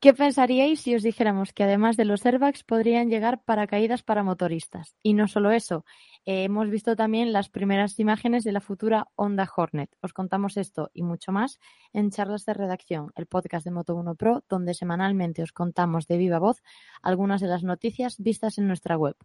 ¿Qué 0.00 0.14
pensaríais 0.14 0.80
si 0.80 0.94
os 0.94 1.02
dijéramos 1.02 1.52
que 1.52 1.64
además 1.64 1.96
de 1.96 2.04
los 2.04 2.24
airbags 2.24 2.62
podrían 2.62 3.10
llegar 3.10 3.42
paracaídas 3.42 4.04
para 4.04 4.22
motoristas? 4.22 4.94
Y 5.02 5.12
no 5.12 5.26
solo 5.26 5.50
eso, 5.50 5.84
eh, 6.24 6.44
hemos 6.44 6.70
visto 6.70 6.94
también 6.94 7.32
las 7.32 7.48
primeras 7.48 7.98
imágenes 7.98 8.44
de 8.44 8.52
la 8.52 8.60
futura 8.60 9.08
Honda 9.16 9.50
Hornet. 9.56 9.90
Os 10.00 10.12
contamos 10.12 10.56
esto 10.56 10.88
y 10.94 11.02
mucho 11.02 11.32
más 11.32 11.58
en 11.92 12.10
Charlas 12.10 12.44
de 12.44 12.54
Redacción, 12.54 13.10
el 13.16 13.26
podcast 13.26 13.64
de 13.64 13.72
Moto1 13.72 14.16
Pro, 14.16 14.44
donde 14.48 14.72
semanalmente 14.72 15.42
os 15.42 15.50
contamos 15.50 16.06
de 16.06 16.16
viva 16.16 16.38
voz 16.38 16.62
algunas 17.02 17.40
de 17.40 17.48
las 17.48 17.64
noticias 17.64 18.18
vistas 18.18 18.58
en 18.58 18.68
nuestra 18.68 18.96
web. 18.96 19.16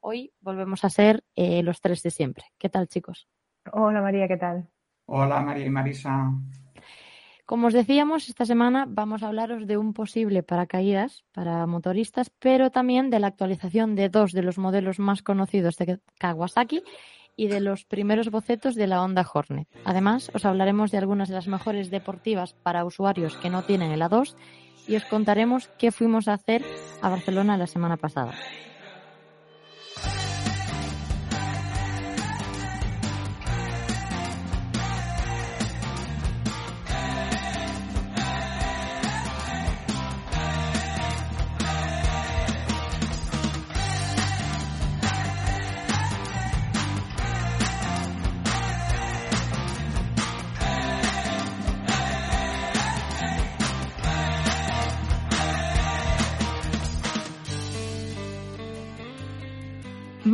Hoy 0.00 0.32
volvemos 0.40 0.84
a 0.84 0.90
ser 0.90 1.22
eh, 1.36 1.62
los 1.62 1.80
tres 1.80 2.02
de 2.02 2.10
siempre. 2.10 2.46
¿Qué 2.58 2.68
tal, 2.68 2.88
chicos? 2.88 3.28
Hola, 3.70 4.02
María, 4.02 4.26
¿qué 4.26 4.38
tal? 4.38 4.68
Hola, 5.04 5.40
María 5.40 5.66
y 5.66 5.70
Marisa. 5.70 6.32
Como 7.46 7.68
os 7.68 7.72
decíamos, 7.72 8.28
esta 8.28 8.44
semana 8.44 8.86
vamos 8.88 9.22
a 9.22 9.28
hablaros 9.28 9.68
de 9.68 9.78
un 9.78 9.92
posible 9.92 10.42
paracaídas 10.42 11.22
para 11.32 11.64
motoristas, 11.66 12.28
pero 12.40 12.70
también 12.70 13.08
de 13.08 13.20
la 13.20 13.28
actualización 13.28 13.94
de 13.94 14.08
dos 14.08 14.32
de 14.32 14.42
los 14.42 14.58
modelos 14.58 14.98
más 14.98 15.22
conocidos 15.22 15.76
de 15.76 16.00
Kawasaki 16.18 16.82
y 17.36 17.46
de 17.46 17.60
los 17.60 17.84
primeros 17.84 18.30
bocetos 18.30 18.74
de 18.74 18.88
la 18.88 19.00
Honda 19.00 19.24
Hornet. 19.32 19.68
Además, 19.84 20.28
os 20.34 20.44
hablaremos 20.44 20.90
de 20.90 20.98
algunas 20.98 21.28
de 21.28 21.36
las 21.36 21.46
mejores 21.46 21.88
deportivas 21.88 22.54
para 22.54 22.84
usuarios 22.84 23.36
que 23.36 23.50
no 23.50 23.62
tienen 23.62 23.92
el 23.92 24.02
A2 24.02 24.34
y 24.88 24.96
os 24.96 25.04
contaremos 25.04 25.68
qué 25.78 25.92
fuimos 25.92 26.26
a 26.26 26.32
hacer 26.32 26.64
a 27.00 27.08
Barcelona 27.08 27.56
la 27.56 27.68
semana 27.68 27.96
pasada. 27.96 28.32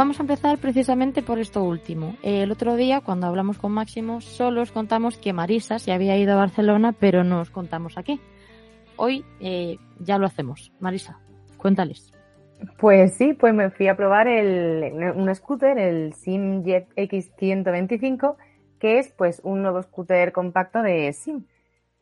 Vamos 0.03 0.19
a 0.19 0.25
empezar 0.25 0.59
precisamente 0.59 1.23
por 1.23 1.39
esto 1.39 1.63
último. 1.63 2.17
El 2.25 2.51
otro 2.51 2.75
día, 2.75 3.03
cuando 3.03 3.29
hablamos 3.29 3.57
con 3.57 3.71
Máximo, 3.71 4.21
solo 4.21 4.63
os 4.63 4.73
contamos 4.73 5.17
que 5.17 5.33
Marisa 5.33 5.79
se 5.79 5.93
había 5.93 6.19
ido 6.19 6.33
a 6.33 6.39
Barcelona, 6.39 6.91
pero 6.91 7.23
no 7.23 7.39
os 7.39 7.51
contamos 7.51 7.97
a 7.97 8.03
qué. 8.03 8.19
Hoy 8.97 9.25
eh, 9.39 9.79
ya 10.01 10.19
lo 10.19 10.27
hacemos. 10.27 10.73
Marisa, 10.81 11.21
cuéntales. 11.57 12.13
Pues 12.81 13.15
sí, 13.15 13.33
pues 13.35 13.55
me 13.55 13.71
fui 13.71 13.87
a 13.87 13.97
probar 13.97 14.27
un 14.27 15.33
scooter, 15.37 15.79
el 15.79 16.15
SimJet 16.15 16.89
X125, 16.97 18.35
que 18.81 18.99
es 18.99 19.13
pues 19.13 19.41
un 19.45 19.63
nuevo 19.63 19.81
scooter 19.85 20.33
compacto 20.33 20.83
de 20.83 21.13
Sim. 21.13 21.45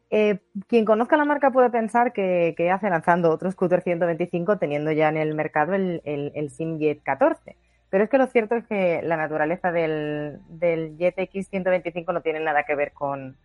Eh, 0.08 0.38
quien 0.68 0.86
conozca 0.86 1.18
la 1.18 1.26
marca 1.26 1.50
puede 1.50 1.68
pensar 1.68 2.14
que, 2.14 2.54
hace 2.72 2.88
lanzando 2.88 3.30
otro 3.30 3.50
scooter 3.50 3.82
125 3.82 4.56
teniendo 4.56 4.90
ya 4.90 5.10
en 5.10 5.18
el 5.18 5.34
mercado 5.34 5.74
el, 5.74 6.00
el, 6.06 6.32
el 6.34 6.48
SimJet 6.48 7.02
14 7.02 7.59
pero 7.90 8.04
es 8.04 8.10
que 8.10 8.18
lo 8.18 8.26
cierto 8.28 8.54
es 8.54 8.64
que 8.66 9.02
la 9.02 9.16
naturaleza 9.16 9.72
del, 9.72 10.38
del 10.48 10.96
Jet 10.96 11.16
X125 11.16 12.12
no 12.12 12.22
tiene 12.22 12.40
nada 12.40 12.62
que 12.62 12.76
ver 12.76 12.92
con, 12.92 13.36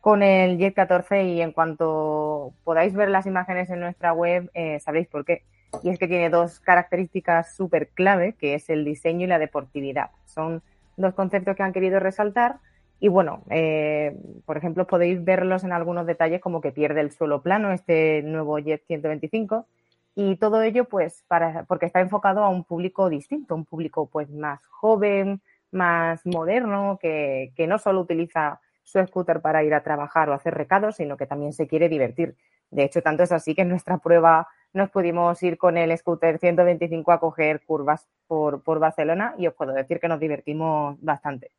con 0.00 0.22
el 0.22 0.58
Jet 0.58 0.74
14 0.74 1.24
y 1.24 1.42
en 1.42 1.52
cuanto 1.52 2.52
podáis 2.64 2.94
ver 2.94 3.10
las 3.10 3.26
imágenes 3.26 3.68
en 3.70 3.80
nuestra 3.80 4.12
web 4.12 4.48
eh, 4.54 4.78
sabréis 4.80 5.08
por 5.08 5.24
qué. 5.24 5.42
Y 5.82 5.90
es 5.90 5.98
que 5.98 6.08
tiene 6.08 6.30
dos 6.30 6.60
características 6.60 7.54
súper 7.54 7.88
clave, 7.88 8.34
que 8.38 8.54
es 8.54 8.70
el 8.70 8.84
diseño 8.84 9.24
y 9.24 9.28
la 9.28 9.38
deportividad. 9.38 10.10
Son 10.26 10.62
dos 10.96 11.14
conceptos 11.14 11.56
que 11.56 11.62
han 11.62 11.72
querido 11.72 12.00
resaltar 12.00 12.56
y 13.00 13.08
bueno, 13.08 13.42
eh, 13.50 14.14
por 14.44 14.56
ejemplo, 14.56 14.86
podéis 14.86 15.24
verlos 15.24 15.64
en 15.64 15.72
algunos 15.72 16.06
detalles 16.06 16.40
como 16.40 16.60
que 16.60 16.70
pierde 16.70 17.00
el 17.00 17.10
suelo 17.10 17.42
plano 17.42 17.72
este 17.72 18.22
nuevo 18.22 18.58
Jet 18.58 18.84
125 18.86 19.66
y 20.14 20.36
todo 20.36 20.62
ello, 20.62 20.86
pues, 20.86 21.24
para, 21.28 21.64
porque 21.64 21.86
está 21.86 22.00
enfocado 22.00 22.42
a 22.44 22.48
un 22.48 22.64
público 22.64 23.08
distinto, 23.08 23.54
un 23.54 23.64
público, 23.64 24.08
pues, 24.10 24.30
más 24.30 24.60
joven, 24.66 25.42
más 25.70 26.24
moderno, 26.26 26.98
que, 27.00 27.52
que 27.56 27.66
no 27.66 27.78
solo 27.78 28.00
utiliza 28.00 28.60
su 28.82 29.04
scooter 29.06 29.40
para 29.40 29.62
ir 29.64 29.74
a 29.74 29.82
trabajar 29.82 30.28
o 30.28 30.34
hacer 30.34 30.54
recados, 30.54 30.96
sino 30.96 31.16
que 31.16 31.26
también 31.26 31.52
se 31.52 31.68
quiere 31.68 31.88
divertir. 31.88 32.36
De 32.70 32.84
hecho, 32.84 33.02
tanto 33.02 33.22
es 33.22 33.32
así 33.32 33.54
que 33.54 33.62
en 33.62 33.68
nuestra 33.68 33.98
prueba 33.98 34.48
nos 34.72 34.90
pudimos 34.90 35.42
ir 35.42 35.58
con 35.58 35.76
el 35.76 35.96
scooter 35.96 36.38
125 36.38 37.12
a 37.12 37.20
coger 37.20 37.62
curvas 37.64 38.08
por, 38.26 38.62
por 38.62 38.78
Barcelona 38.78 39.34
y 39.38 39.46
os 39.46 39.54
puedo 39.54 39.72
decir 39.72 39.98
que 40.00 40.08
nos 40.08 40.20
divertimos 40.20 40.96
bastante. 41.00 41.50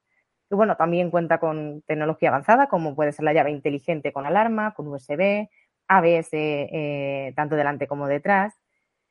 Y 0.50 0.56
bueno, 0.56 0.76
también 0.76 1.12
cuenta 1.12 1.40
con 1.40 1.82
tecnología 1.84 2.30
avanzada, 2.30 2.68
como 2.68 2.96
puede 2.96 3.14
ser 3.14 3.24
la 3.24 3.34
llave 3.34 3.52
inteligente 3.52 4.12
con 4.12 4.26
alarma, 4.26 4.74
con 4.74 4.88
USB, 4.88 5.50
ABS 5.92 6.30
eh, 6.34 7.34
tanto 7.36 7.56
delante 7.56 7.88
como 7.88 8.08
detrás. 8.08 8.54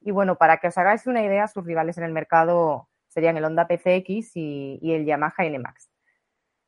Y 0.01 0.13
bueno, 0.13 0.37
para 0.37 0.57
que 0.59 0.69
os 0.69 0.79
hagáis 0.79 1.07
una 1.07 1.23
idea, 1.23 1.47
sus 1.47 1.65
rivales 1.65 1.99
en 1.99 2.05
el 2.05 2.13
mercado 2.13 2.89
serían 3.09 3.37
el 3.37 3.45
Honda 3.45 3.67
PCX 3.67 4.37
y, 4.37 4.81
el 4.83 5.05
Yamaha 5.05 5.45
NMAX. 5.45 5.91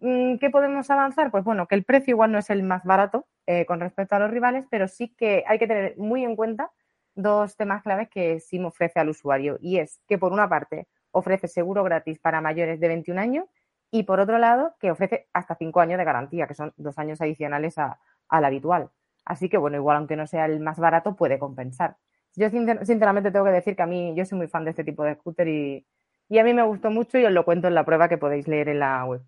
Mm, 0.00 0.36
¿Qué 0.36 0.50
podemos 0.50 0.90
avanzar? 0.90 1.30
Pues 1.30 1.44
bueno, 1.44 1.66
que 1.66 1.76
el 1.76 1.84
precio 1.84 2.12
igual 2.12 2.32
no 2.32 2.38
es 2.38 2.50
el 2.50 2.62
más 2.62 2.84
barato 2.84 3.26
eh, 3.46 3.64
con 3.64 3.80
respecto 3.80 4.16
a 4.16 4.18
los 4.18 4.30
rivales, 4.30 4.66
pero 4.70 4.86
sí 4.88 5.14
que 5.16 5.44
hay 5.46 5.58
que 5.58 5.66
tener 5.66 5.96
muy 5.96 6.24
en 6.24 6.36
cuenta 6.36 6.70
dos 7.14 7.56
temas 7.56 7.82
claves 7.82 8.08
que 8.10 8.40
SIM 8.40 8.66
ofrece 8.66 9.00
al 9.00 9.08
usuario. 9.08 9.58
Y 9.60 9.78
es 9.78 10.00
que 10.08 10.18
por 10.18 10.32
una 10.32 10.48
parte 10.48 10.88
ofrece 11.10 11.48
seguro 11.48 11.84
gratis 11.84 12.18
para 12.18 12.40
mayores 12.40 12.80
de 12.80 12.88
21 12.88 13.20
años 13.20 13.46
y 13.90 14.02
por 14.02 14.20
otro 14.20 14.38
lado 14.38 14.74
que 14.80 14.90
ofrece 14.90 15.28
hasta 15.32 15.54
5 15.54 15.80
años 15.80 15.98
de 15.98 16.04
garantía, 16.04 16.46
que 16.46 16.54
son 16.54 16.72
dos 16.76 16.98
años 16.98 17.20
adicionales 17.20 17.76
al 17.78 18.44
habitual. 18.44 18.90
Así 19.24 19.48
que, 19.48 19.56
bueno, 19.56 19.76
igual 19.76 19.96
aunque 19.96 20.16
no 20.16 20.26
sea 20.26 20.46
el 20.46 20.60
más 20.60 20.78
barato, 20.78 21.16
puede 21.16 21.38
compensar. 21.38 21.96
Yo 22.34 22.48
sinceramente 22.50 23.30
tengo 23.30 23.44
que 23.44 23.52
decir 23.52 23.76
que 23.76 23.82
a 23.82 23.86
mí, 23.86 24.14
yo 24.16 24.24
soy 24.24 24.38
muy 24.38 24.48
fan 24.48 24.64
de 24.64 24.70
este 24.70 24.84
tipo 24.84 25.04
de 25.04 25.14
scooter 25.14 25.48
y, 25.48 25.86
a 26.30 26.44
mí 26.44 26.54
me 26.54 26.62
gustó 26.62 26.90
mucho 26.90 27.18
y 27.18 27.24
os 27.24 27.32
lo 27.32 27.44
cuento 27.44 27.68
en 27.68 27.74
la 27.74 27.84
prueba 27.84 28.08
que 28.08 28.16
podéis 28.16 28.48
leer 28.48 28.70
en 28.70 28.78
la 28.78 29.04
web. 29.04 29.22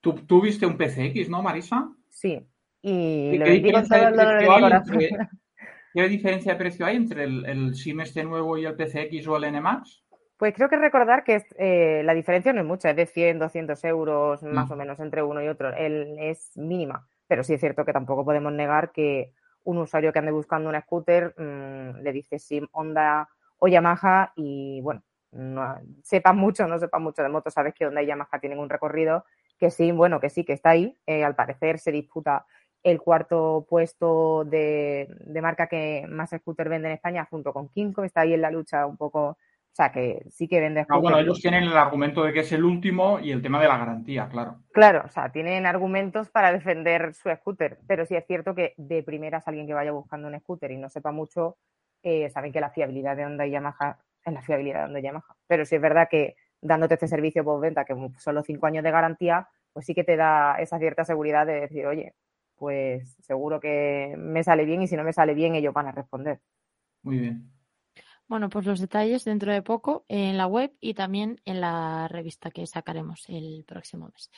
¿Tú, 0.00 0.40
viste 0.40 0.64
un 0.64 0.76
PCX, 0.76 1.28
no, 1.28 1.42
Marisa? 1.42 1.90
Sí. 2.10 2.46
Y 2.80 3.36
lo 3.36 3.44
¿Qué, 3.44 3.50
diferencia 3.52 4.10
de 4.10 5.28
¿Qué 5.94 6.08
diferencia 6.08 6.52
de 6.52 6.58
precio 6.58 6.86
hay 6.86 6.96
entre 6.96 7.24
el, 7.24 7.74
SIM 7.74 8.00
este 8.00 8.22
nuevo 8.22 8.56
y 8.56 8.64
el 8.64 8.76
PCX 8.76 9.26
o 9.26 9.36
el 9.36 9.52
NMAX? 9.52 10.04
Pues 10.36 10.54
creo 10.54 10.68
que 10.68 10.76
recordar 10.76 11.24
que 11.24 11.42
eh, 11.58 12.02
la 12.04 12.14
diferencia 12.14 12.52
no 12.52 12.60
es 12.60 12.66
mucha, 12.66 12.90
es 12.90 12.96
de 12.96 13.06
100, 13.06 13.38
200 13.38 13.84
euros 13.84 14.42
más 14.42 14.68
mm. 14.68 14.72
o 14.72 14.76
menos 14.76 15.00
entre 15.00 15.22
uno 15.22 15.42
y 15.42 15.48
otro. 15.48 15.74
El, 15.74 16.16
es 16.18 16.56
mínima. 16.56 17.08
Pero 17.26 17.42
sí 17.42 17.54
es 17.54 17.60
cierto 17.60 17.84
que 17.84 17.92
tampoco 17.92 18.24
podemos 18.24 18.52
negar 18.52 18.92
que 18.92 19.32
un 19.66 19.78
usuario 19.78 20.12
que 20.12 20.18
ande 20.18 20.32
buscando 20.32 20.70
un 20.70 20.80
scooter 20.80 21.34
mm, 21.36 22.02
le 22.02 22.12
dice 22.12 22.38
Sim, 22.38 22.66
Honda 22.72 23.28
o 23.58 23.68
Yamaha 23.68 24.32
y 24.36 24.80
bueno, 24.80 25.02
no, 25.32 25.76
sepa 26.02 26.32
mucho, 26.32 26.66
no 26.66 26.78
sepa 26.78 26.98
mucho 26.98 27.22
de 27.22 27.28
moto, 27.28 27.50
sabes 27.50 27.74
que 27.74 27.86
Honda 27.86 28.02
y 28.02 28.06
Yamaha 28.06 28.38
tienen 28.40 28.58
un 28.58 28.68
recorrido 28.68 29.24
que 29.58 29.70
sí, 29.70 29.90
bueno, 29.92 30.20
que 30.20 30.30
sí, 30.30 30.44
que 30.44 30.52
está 30.52 30.70
ahí. 30.70 30.96
Eh, 31.06 31.24
al 31.24 31.34
parecer 31.34 31.78
se 31.78 31.90
disputa 31.90 32.46
el 32.82 33.00
cuarto 33.00 33.66
puesto 33.68 34.44
de, 34.44 35.08
de, 35.24 35.42
marca 35.42 35.66
que 35.66 36.06
más 36.08 36.30
scooter 36.30 36.68
vende 36.68 36.88
en 36.88 36.94
España 36.94 37.26
junto 37.28 37.52
con 37.52 37.68
Kinko, 37.68 38.04
está 38.04 38.20
ahí 38.20 38.34
en 38.34 38.42
la 38.42 38.50
lucha 38.50 38.86
un 38.86 38.96
poco 38.96 39.38
o 39.76 39.82
sea, 39.82 39.92
que 39.92 40.24
sí 40.30 40.48
que 40.48 40.58
vende 40.58 40.86
ah, 40.88 40.96
bueno, 40.96 41.18
ellos 41.18 41.38
tienen 41.38 41.64
el 41.64 41.76
argumento 41.76 42.24
de 42.24 42.32
que 42.32 42.40
es 42.40 42.52
el 42.52 42.64
último 42.64 43.20
y 43.20 43.30
el 43.30 43.42
tema 43.42 43.60
de 43.60 43.68
la 43.68 43.76
garantía, 43.76 44.26
claro. 44.26 44.62
Claro, 44.72 45.02
o 45.04 45.10
sea, 45.10 45.30
tienen 45.30 45.66
argumentos 45.66 46.30
para 46.30 46.50
defender 46.50 47.12
su 47.12 47.28
scooter, 47.28 47.78
pero 47.86 48.06
sí 48.06 48.16
es 48.16 48.24
cierto 48.26 48.54
que 48.54 48.72
de 48.78 49.02
primeras 49.02 49.46
alguien 49.46 49.66
que 49.66 49.74
vaya 49.74 49.92
buscando 49.92 50.28
un 50.28 50.40
scooter 50.40 50.70
y 50.70 50.78
no 50.78 50.88
sepa 50.88 51.12
mucho, 51.12 51.58
eh, 52.02 52.30
saben 52.30 52.52
que 52.52 52.60
la 52.62 52.70
fiabilidad 52.70 53.18
de 53.18 53.26
Honda 53.26 53.46
y 53.46 53.50
Yamaha 53.50 53.98
es 54.24 54.32
la 54.32 54.40
fiabilidad 54.40 54.78
de 54.78 54.84
Honda 54.86 55.00
y 55.00 55.02
Yamaha. 55.02 55.36
Pero 55.46 55.66
sí 55.66 55.74
es 55.74 55.82
verdad 55.82 56.08
que 56.10 56.36
dándote 56.62 56.94
este 56.94 57.08
servicio 57.08 57.44
postventa, 57.44 57.84
que 57.84 57.94
son 58.16 58.34
los 58.34 58.46
cinco 58.46 58.64
años 58.64 58.82
de 58.82 58.90
garantía, 58.90 59.46
pues 59.74 59.84
sí 59.84 59.94
que 59.94 60.04
te 60.04 60.16
da 60.16 60.54
esa 60.54 60.78
cierta 60.78 61.04
seguridad 61.04 61.44
de 61.46 61.60
decir, 61.60 61.84
oye, 61.84 62.14
pues 62.56 63.14
seguro 63.20 63.60
que 63.60 64.14
me 64.16 64.42
sale 64.42 64.64
bien 64.64 64.80
y 64.80 64.86
si 64.86 64.96
no 64.96 65.04
me 65.04 65.12
sale 65.12 65.34
bien 65.34 65.54
ellos 65.54 65.74
van 65.74 65.88
a 65.88 65.92
responder. 65.92 66.40
Muy 67.02 67.18
bien. 67.18 67.55
Bueno, 68.28 68.48
pues 68.48 68.66
los 68.66 68.80
detalles 68.80 69.24
dentro 69.24 69.52
de 69.52 69.62
poco 69.62 70.04
en 70.08 70.36
la 70.36 70.46
web 70.46 70.72
y 70.80 70.94
también 70.94 71.40
en 71.44 71.60
la 71.60 72.08
revista 72.08 72.50
que 72.50 72.66
sacaremos 72.66 73.24
el 73.28 73.64
próximo 73.66 74.10
mes. 74.12 74.30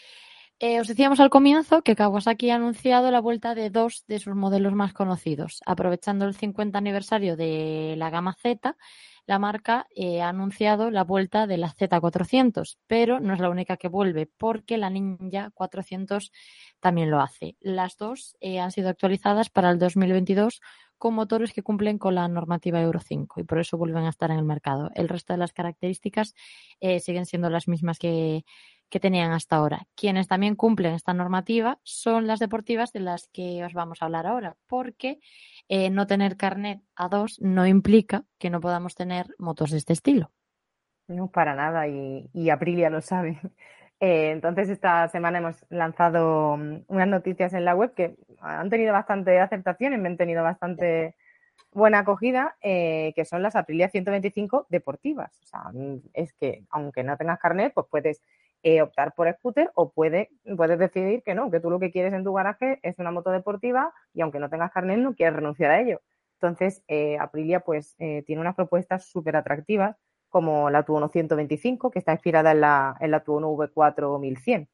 Eh, 0.60 0.80
os 0.80 0.88
decíamos 0.88 1.20
al 1.20 1.30
comienzo 1.30 1.82
que 1.82 1.94
Kawasaki 1.94 2.50
ha 2.50 2.56
anunciado 2.56 3.12
la 3.12 3.20
vuelta 3.20 3.54
de 3.54 3.70
dos 3.70 4.04
de 4.08 4.18
sus 4.18 4.34
modelos 4.34 4.74
más 4.74 4.92
conocidos. 4.92 5.60
Aprovechando 5.64 6.26
el 6.26 6.34
50 6.34 6.76
aniversario 6.76 7.36
de 7.36 7.94
la 7.96 8.10
gama 8.10 8.34
Z, 8.42 8.76
la 9.24 9.38
marca 9.38 9.86
eh, 9.94 10.20
ha 10.20 10.30
anunciado 10.30 10.90
la 10.90 11.04
vuelta 11.04 11.46
de 11.46 11.58
la 11.58 11.72
Z400, 11.72 12.78
pero 12.88 13.20
no 13.20 13.34
es 13.34 13.40
la 13.40 13.50
única 13.50 13.76
que 13.76 13.86
vuelve 13.86 14.26
porque 14.26 14.78
la 14.78 14.90
Ninja 14.90 15.50
400 15.54 16.32
también 16.80 17.10
lo 17.10 17.20
hace. 17.20 17.56
Las 17.60 17.96
dos 17.96 18.36
eh, 18.40 18.58
han 18.58 18.72
sido 18.72 18.88
actualizadas 18.88 19.50
para 19.50 19.70
el 19.70 19.78
2022 19.78 20.60
con 20.98 21.14
motores 21.14 21.52
que 21.52 21.62
cumplen 21.62 21.98
con 21.98 22.14
la 22.14 22.28
normativa 22.28 22.80
Euro 22.80 23.00
5 23.00 23.40
y 23.40 23.44
por 23.44 23.58
eso 23.58 23.78
vuelven 23.78 24.04
a 24.04 24.10
estar 24.10 24.30
en 24.30 24.38
el 24.38 24.44
mercado. 24.44 24.90
El 24.94 25.08
resto 25.08 25.32
de 25.32 25.38
las 25.38 25.52
características 25.52 26.34
eh, 26.80 27.00
siguen 27.00 27.26
siendo 27.26 27.48
las 27.50 27.68
mismas 27.68 27.98
que, 27.98 28.44
que 28.88 29.00
tenían 29.00 29.32
hasta 29.32 29.56
ahora. 29.56 29.86
Quienes 29.94 30.28
también 30.28 30.56
cumplen 30.56 30.94
esta 30.94 31.14
normativa 31.14 31.78
son 31.82 32.26
las 32.26 32.38
deportivas 32.38 32.92
de 32.92 33.00
las 33.00 33.28
que 33.28 33.64
os 33.64 33.72
vamos 33.72 34.00
a 34.00 34.06
hablar 34.06 34.26
ahora, 34.26 34.56
porque 34.66 35.20
eh, 35.68 35.90
no 35.90 36.06
tener 36.06 36.36
carnet 36.36 36.82
A2 36.96 37.38
no 37.40 37.66
implica 37.66 38.24
que 38.38 38.50
no 38.50 38.60
podamos 38.60 38.94
tener 38.94 39.34
motos 39.38 39.70
de 39.70 39.78
este 39.78 39.92
estilo. 39.92 40.32
No, 41.06 41.30
para 41.30 41.54
nada, 41.54 41.88
y, 41.88 42.50
Aprilia 42.50 42.90
lo 42.90 43.00
sabe. 43.00 43.40
Eh, 44.00 44.30
entonces, 44.30 44.68
esta 44.68 45.08
semana 45.08 45.38
hemos 45.38 45.64
lanzado 45.70 46.56
mm, 46.56 46.84
unas 46.88 47.08
noticias 47.08 47.52
en 47.54 47.64
la 47.64 47.74
web 47.74 47.94
que 47.94 48.16
han 48.40 48.70
tenido 48.70 48.92
bastante 48.92 49.40
aceptación 49.40 49.92
y 49.92 49.98
me 49.98 50.08
han 50.08 50.16
tenido 50.16 50.42
bastante 50.42 51.16
buena 51.72 52.00
acogida, 52.00 52.56
eh, 52.62 53.12
que 53.16 53.24
son 53.24 53.42
las 53.42 53.56
Aprilia 53.56 53.88
125 53.90 54.66
deportivas. 54.68 55.38
O 55.42 55.46
sea, 55.46 55.60
mm, 55.72 56.02
es 56.14 56.32
que 56.34 56.64
aunque 56.70 57.02
no 57.02 57.16
tengas 57.16 57.38
carnet, 57.40 57.72
pues 57.74 57.86
puedes 57.90 58.22
eh, 58.62 58.82
optar 58.82 59.14
por 59.14 59.32
scooter 59.32 59.70
o 59.74 59.92
puede, 59.92 60.30
puedes 60.56 60.78
decidir 60.78 61.22
que 61.22 61.34
no, 61.34 61.50
que 61.50 61.60
tú 61.60 61.70
lo 61.70 61.78
que 61.78 61.92
quieres 61.92 62.12
en 62.12 62.24
tu 62.24 62.32
garaje 62.32 62.80
es 62.82 62.98
una 62.98 63.12
moto 63.12 63.30
deportiva 63.30 63.92
y 64.12 64.20
aunque 64.20 64.40
no 64.40 64.50
tengas 64.50 64.72
carnet 64.72 64.98
no 64.98 65.14
quieres 65.14 65.36
renunciar 65.36 65.70
a 65.70 65.80
ello. 65.80 66.00
Entonces, 66.40 66.82
eh, 66.88 67.18
Aprilia 67.18 67.60
pues 67.60 67.94
eh, 67.98 68.22
tiene 68.26 68.40
unas 68.40 68.54
propuestas 68.54 69.06
súper 69.06 69.36
atractivas 69.36 69.96
como 70.28 70.70
la 70.70 70.84
Tuono 70.84 71.08
125 71.08 71.90
que 71.90 71.98
está 71.98 72.12
inspirada 72.12 72.52
en 72.52 72.60
la, 72.60 72.96
en 73.00 73.10
la 73.10 73.20
Tuono 73.20 73.50
V4 73.52 74.18
1100. 74.20 74.68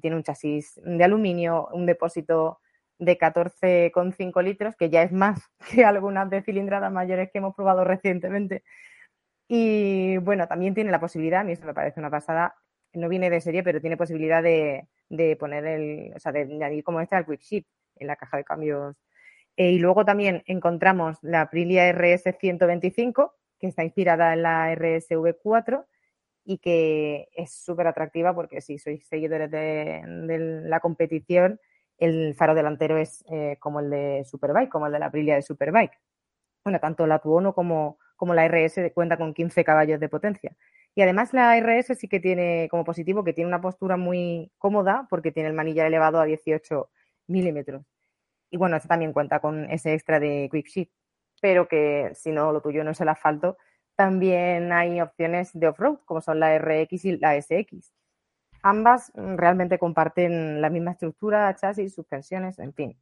Tiene 0.00 0.16
un 0.16 0.22
chasis 0.22 0.80
de 0.84 1.04
aluminio, 1.04 1.68
un 1.72 1.86
depósito 1.86 2.60
de 2.98 3.18
14,5 3.18 4.42
litros, 4.42 4.76
que 4.76 4.90
ya 4.90 5.02
es 5.02 5.12
más 5.12 5.40
que 5.70 5.84
algunas 5.84 6.28
de 6.30 6.42
cilindradas 6.42 6.92
mayores 6.92 7.30
que 7.30 7.38
hemos 7.38 7.54
probado 7.54 7.84
recientemente. 7.84 8.62
Y 9.48 10.18
bueno, 10.18 10.48
también 10.48 10.74
tiene 10.74 10.90
la 10.90 11.00
posibilidad, 11.00 11.40
a 11.40 11.44
mí 11.44 11.52
eso 11.52 11.66
me 11.66 11.74
parece 11.74 12.00
una 12.00 12.10
pasada, 12.10 12.56
no 12.92 13.08
viene 13.08 13.30
de 13.30 13.40
serie, 13.40 13.62
pero 13.62 13.80
tiene 13.80 13.96
posibilidad 13.96 14.42
de, 14.42 14.88
poner 15.38 15.66
el, 15.66 16.12
o 16.16 16.18
sea, 16.18 16.32
de 16.32 16.42
añadir 16.42 16.82
como 16.82 17.00
este 17.00 17.16
al 17.16 17.26
Quick 17.26 17.40
Shift 17.40 17.68
en 17.96 18.08
la 18.08 18.16
caja 18.16 18.38
de 18.38 18.44
cambios. 18.44 18.96
Eh, 19.56 19.70
y 19.72 19.78
luego 19.78 20.04
también 20.04 20.42
encontramos 20.46 21.18
la 21.22 21.42
Aprilia 21.42 21.88
RS 21.92 22.34
125, 22.38 23.34
que 23.58 23.68
está 23.68 23.84
inspirada 23.84 24.32
en 24.32 24.42
la 24.42 24.72
RSV 24.74 25.36
4 25.42 25.86
y 26.44 26.58
que 26.58 27.28
es 27.34 27.52
súper 27.52 27.86
atractiva 27.88 28.34
porque 28.34 28.60
si 28.60 28.78
sois 28.78 29.06
seguidores 29.06 29.50
de, 29.50 30.02
la 30.64 30.80
competición, 30.80 31.60
el 31.98 32.34
faro 32.34 32.54
delantero 32.54 32.98
es 32.98 33.24
eh, 33.30 33.56
como 33.58 33.80
el 33.80 33.90
de 33.90 34.24
Superbike, 34.24 34.70
como 34.70 34.86
el 34.86 34.92
de 34.92 34.98
la 34.98 35.06
Aprilia 35.06 35.34
de 35.34 35.42
Superbike. 35.42 35.98
Bueno, 36.64 36.78
tanto 36.80 37.06
la 37.06 37.18
Tuono 37.18 37.54
como, 37.54 37.98
como 38.16 38.34
la 38.34 38.46
RS 38.46 38.92
cuenta 38.94 39.16
con 39.16 39.34
15 39.34 39.64
caballos 39.64 40.00
de 40.00 40.08
potencia. 40.08 40.56
Y 40.94 41.02
además 41.02 41.34
la 41.34 41.56
RS 41.58 41.94
sí 41.98 42.08
que 42.08 42.20
tiene 42.20 42.68
como 42.70 42.84
positivo 42.84 43.22
que 43.22 43.32
tiene 43.32 43.48
una 43.48 43.60
postura 43.60 43.96
muy 43.96 44.50
cómoda 44.58 45.06
porque 45.10 45.32
tiene 45.32 45.48
el 45.48 45.54
manillar 45.54 45.86
elevado 45.86 46.20
a 46.20 46.24
18 46.24 46.90
milímetros. 47.26 47.84
Y 48.50 48.56
bueno, 48.56 48.76
eso 48.76 48.88
también 48.88 49.12
cuenta 49.12 49.40
con 49.40 49.70
ese 49.70 49.94
extra 49.94 50.20
de 50.20 50.48
Quick 50.50 50.66
Shift, 50.66 50.92
pero 51.40 51.68
que 51.68 52.12
si 52.14 52.32
no 52.32 52.52
lo 52.52 52.60
tuyo 52.60 52.84
no 52.84 52.90
es 52.90 53.00
el 53.00 53.08
asfalto, 53.08 53.56
también 53.96 54.72
hay 54.72 55.00
opciones 55.00 55.50
de 55.54 55.68
off-road 55.68 55.98
como 56.04 56.20
son 56.20 56.40
la 56.40 56.56
RX 56.58 57.04
y 57.04 57.18
la 57.18 57.40
SX. 57.40 57.92
Ambas 58.62 59.12
realmente 59.14 59.78
comparten 59.78 60.60
la 60.60 60.70
misma 60.70 60.92
estructura, 60.92 61.54
chasis, 61.54 61.94
suspensiones, 61.94 62.58
en 62.58 62.74
fin. 62.74 62.98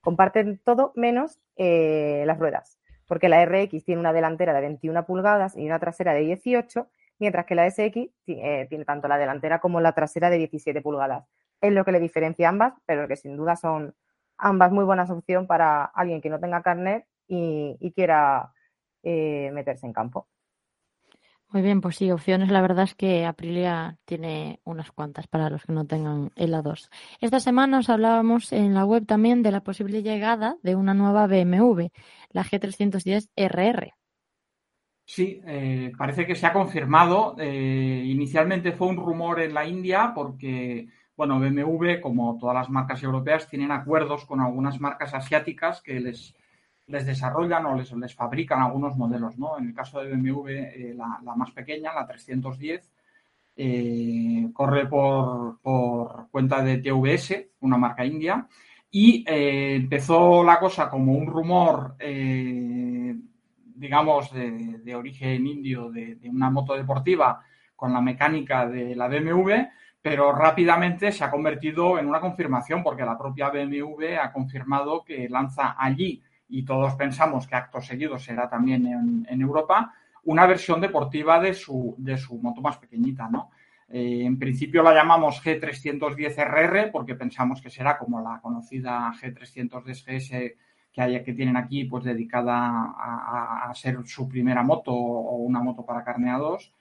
comparten 0.00 0.58
todo 0.64 0.92
menos 0.96 1.40
eh, 1.56 2.24
las 2.26 2.38
ruedas 2.38 2.78
porque 3.06 3.28
la 3.28 3.44
RX 3.44 3.84
tiene 3.84 4.00
una 4.00 4.12
delantera 4.12 4.52
de 4.52 4.60
21 4.60 5.04
pulgadas 5.06 5.56
y 5.56 5.66
una 5.66 5.78
trasera 5.78 6.14
de 6.14 6.20
18, 6.20 6.88
mientras 7.18 7.46
que 7.46 7.54
la 7.54 7.70
SX 7.70 7.96
eh, 8.26 8.66
tiene 8.68 8.84
tanto 8.84 9.08
la 9.08 9.18
delantera 9.18 9.60
como 9.60 9.80
la 9.80 9.92
trasera 9.92 10.30
de 10.30 10.38
17 10.38 10.80
pulgadas. 10.82 11.24
Es 11.60 11.72
lo 11.72 11.84
que 11.84 11.92
le 11.92 12.00
diferencia 12.00 12.48
ambas, 12.48 12.74
pero 12.86 13.06
que 13.08 13.16
sin 13.16 13.36
duda 13.36 13.56
son 13.56 13.94
ambas 14.36 14.72
muy 14.72 14.84
buenas 14.84 15.10
opciones 15.10 15.46
para 15.46 15.84
alguien 15.84 16.20
que 16.20 16.30
no 16.30 16.40
tenga 16.40 16.62
carnet 16.62 17.06
y, 17.28 17.92
quiera 17.92 18.52
eh, 19.02 19.50
meterse 19.52 19.86
en 19.86 19.92
campo. 19.92 20.28
Muy 21.54 21.62
bien, 21.62 21.80
pues 21.80 21.96
sí, 21.96 22.10
opciones. 22.10 22.50
La 22.50 22.62
verdad 22.62 22.82
es 22.82 22.96
que 22.96 23.24
Aprilia 23.24 23.96
tiene 24.04 24.60
unas 24.64 24.90
cuantas 24.90 25.28
para 25.28 25.50
los 25.50 25.62
que 25.64 25.72
no 25.72 25.86
tengan 25.86 26.32
el 26.34 26.52
A2. 26.52 26.88
Esta 27.20 27.38
semana 27.38 27.78
os 27.78 27.88
hablábamos 27.90 28.52
en 28.52 28.74
la 28.74 28.84
web 28.84 29.06
también 29.06 29.44
de 29.44 29.52
la 29.52 29.62
posible 29.62 30.02
llegada 30.02 30.56
de 30.64 30.74
una 30.74 30.94
nueva 30.94 31.28
BMW, 31.28 31.90
la 32.30 32.42
G310RR. 32.42 33.92
Sí, 35.06 35.40
eh, 35.46 35.92
parece 35.96 36.26
que 36.26 36.34
se 36.34 36.46
ha 36.46 36.52
confirmado. 36.52 37.36
Eh, 37.38 38.02
inicialmente 38.04 38.72
fue 38.72 38.88
un 38.88 38.96
rumor 38.96 39.40
en 39.40 39.54
la 39.54 39.64
India 39.64 40.12
porque, 40.12 40.88
bueno, 41.16 41.38
BMW, 41.38 42.00
como 42.00 42.36
todas 42.38 42.56
las 42.56 42.70
marcas 42.70 43.02
europeas, 43.02 43.48
tienen 43.48 43.70
acuerdos 43.70 44.24
con 44.24 44.40
algunas 44.40 44.80
marcas 44.80 45.14
asiáticas 45.14 45.82
que 45.82 46.00
les 46.00 46.34
les 46.86 47.06
desarrollan 47.06 47.66
o 47.66 47.76
les, 47.76 47.92
les 47.92 48.14
fabrican 48.14 48.60
algunos 48.60 48.96
modelos, 48.96 49.38
¿no? 49.38 49.58
En 49.58 49.66
el 49.68 49.74
caso 49.74 50.00
de 50.00 50.10
BMW, 50.10 50.48
eh, 50.48 50.94
la, 50.94 51.34
más 51.34 51.50
pequeña, 51.52 51.94
la 51.94 52.06
310, 52.06 52.92
eh, 53.56 54.48
corre 54.52 54.86
por, 54.86 55.58
cuenta 56.30 56.62
de 56.62 56.78
TVS, 56.78 57.50
una 57.60 57.78
marca 57.78 58.04
india, 58.04 58.46
y 58.90 59.24
eh, 59.26 59.76
empezó 59.76 60.44
la 60.44 60.58
cosa 60.58 60.88
como 60.88 61.12
un 61.12 61.26
rumor, 61.26 61.96
digamos, 63.76 64.32
de, 64.32 64.94
origen 64.94 65.46
indio, 65.46 65.90
de, 65.90 66.16
de, 66.16 66.28
una 66.30 66.50
moto 66.50 66.74
deportiva 66.74 67.42
con 67.74 67.92
la 67.92 68.00
mecánica 68.00 68.66
de 68.66 68.94
la 68.94 69.08
BMW, 69.08 69.52
pero 70.00 70.32
rápidamente 70.32 71.10
se 71.10 71.24
ha 71.24 71.30
convertido 71.30 71.98
en 71.98 72.06
una 72.06 72.20
confirmación 72.20 72.82
porque 72.82 73.04
la 73.04 73.18
propia 73.18 73.50
BMW 73.50 74.16
ha 74.20 74.30
confirmado 74.32 75.02
que 75.02 75.28
lanza 75.28 75.74
allí 75.78 76.22
y 76.48 76.64
todos 76.64 76.94
pensamos 76.94 77.46
que 77.46 77.54
acto 77.54 77.80
seguido 77.80 78.18
será 78.18 78.48
también 78.48 79.24
en, 79.28 79.40
Europa, 79.40 79.94
una 80.24 80.46
versión 80.46 80.80
deportiva 80.80 81.40
de 81.40 81.54
su, 81.54 81.94
de 81.98 82.16
su 82.16 82.38
moto 82.38 82.60
más 82.60 82.78
pequeñita, 82.78 83.28
¿no? 83.28 83.50
Eh, 83.88 84.24
en 84.24 84.38
principio 84.38 84.82
la 84.82 84.94
llamamos 84.94 85.42
G310RR 85.44 86.90
porque 86.90 87.14
pensamos 87.14 87.60
que 87.60 87.70
será 87.70 87.98
como 87.98 88.20
la 88.20 88.40
conocida 88.40 89.12
G310GS 89.12 90.54
que, 90.94 91.02
hay, 91.02 91.22
que 91.22 91.34
tienen 91.34 91.56
aquí, 91.56 91.84
pues 91.84 92.04
dedicada 92.04 92.94
a, 92.96 93.72
ser 93.74 93.98
su 94.06 94.28
primera 94.28 94.62
moto 94.62 94.92
o 94.92 95.36
una 95.36 95.62
moto 95.62 95.84
para 95.84 96.04
carneados. 96.04 96.72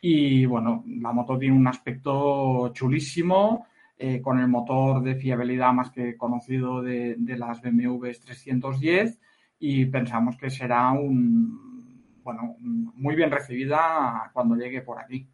Y 0.00 0.44
bueno, 0.46 0.82
la 0.86 1.12
moto 1.12 1.38
tiene 1.38 1.56
un 1.56 1.68
aspecto 1.68 2.72
chulísimo, 2.74 3.66
eh, 4.04 4.20
con 4.20 4.40
el 4.40 4.48
motor 4.48 5.00
de 5.00 5.14
fiabilidad 5.14 5.72
más 5.72 5.92
que 5.92 6.16
conocido 6.16 6.82
de, 6.82 7.16
las 7.38 7.62
BMW 7.62 8.10
310 8.10 9.20
y 9.60 9.86
pensamos 9.86 10.36
que 10.36 10.50
será 10.50 10.90
un, 10.90 12.18
bueno, 12.24 12.56
muy 12.58 13.14
bien 13.14 13.30
recibida 13.30 14.28
cuando 14.32 14.56
llegue 14.56 14.82
por 14.82 14.98
aquí. 14.98 15.28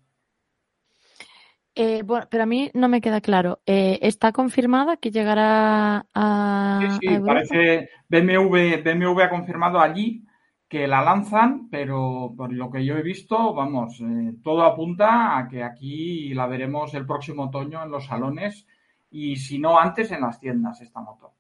Eh, 1.75 2.03
bueno, 2.03 2.27
pero 2.31 2.43
a 2.43 2.47
mí 2.47 2.71
no 2.75 2.91
me 2.91 3.01
queda 3.01 3.23
claro. 3.23 3.63
Eh, 3.65 4.01
¿Está 4.03 4.33
confirmada 4.33 4.99
que 4.99 5.11
llegará 5.11 6.05
a.? 6.13 6.99
Sí, 7.01 7.09
sí, 7.09 7.19
parece. 7.25 7.89
BMW, 8.11 8.83
BMW 8.85 9.23
ha 9.23 9.31
confirmado 9.31 9.81
allí 9.81 10.27
que 10.69 10.87
la 10.87 11.03
lanzan, 11.03 11.69
pero 11.71 12.35
por 12.37 12.53
lo 12.53 12.71
que 12.71 12.85
yo 12.85 12.97
he 12.97 13.03
visto, 13.03 13.55
vamos, 13.55 14.01
eh, 14.01 14.35
todo 14.43 14.63
apunta 14.63 15.39
a 15.39 15.49
que 15.49 15.65
aquí 15.65 16.35
la 16.35 16.47
veremos 16.47 16.93
el 16.95 17.07
próximo 17.07 17.45
otoño 17.45 17.83
en 17.83 17.91
los 17.91 18.05
salones 18.05 18.67
y 19.11 19.37
si 19.37 19.59
no 19.59 19.79
antes 19.79 20.13
en 20.13 20.21
las 20.21 20.39
tiendas 20.39 20.81
esta 20.83 21.01
moto. 21.01 21.33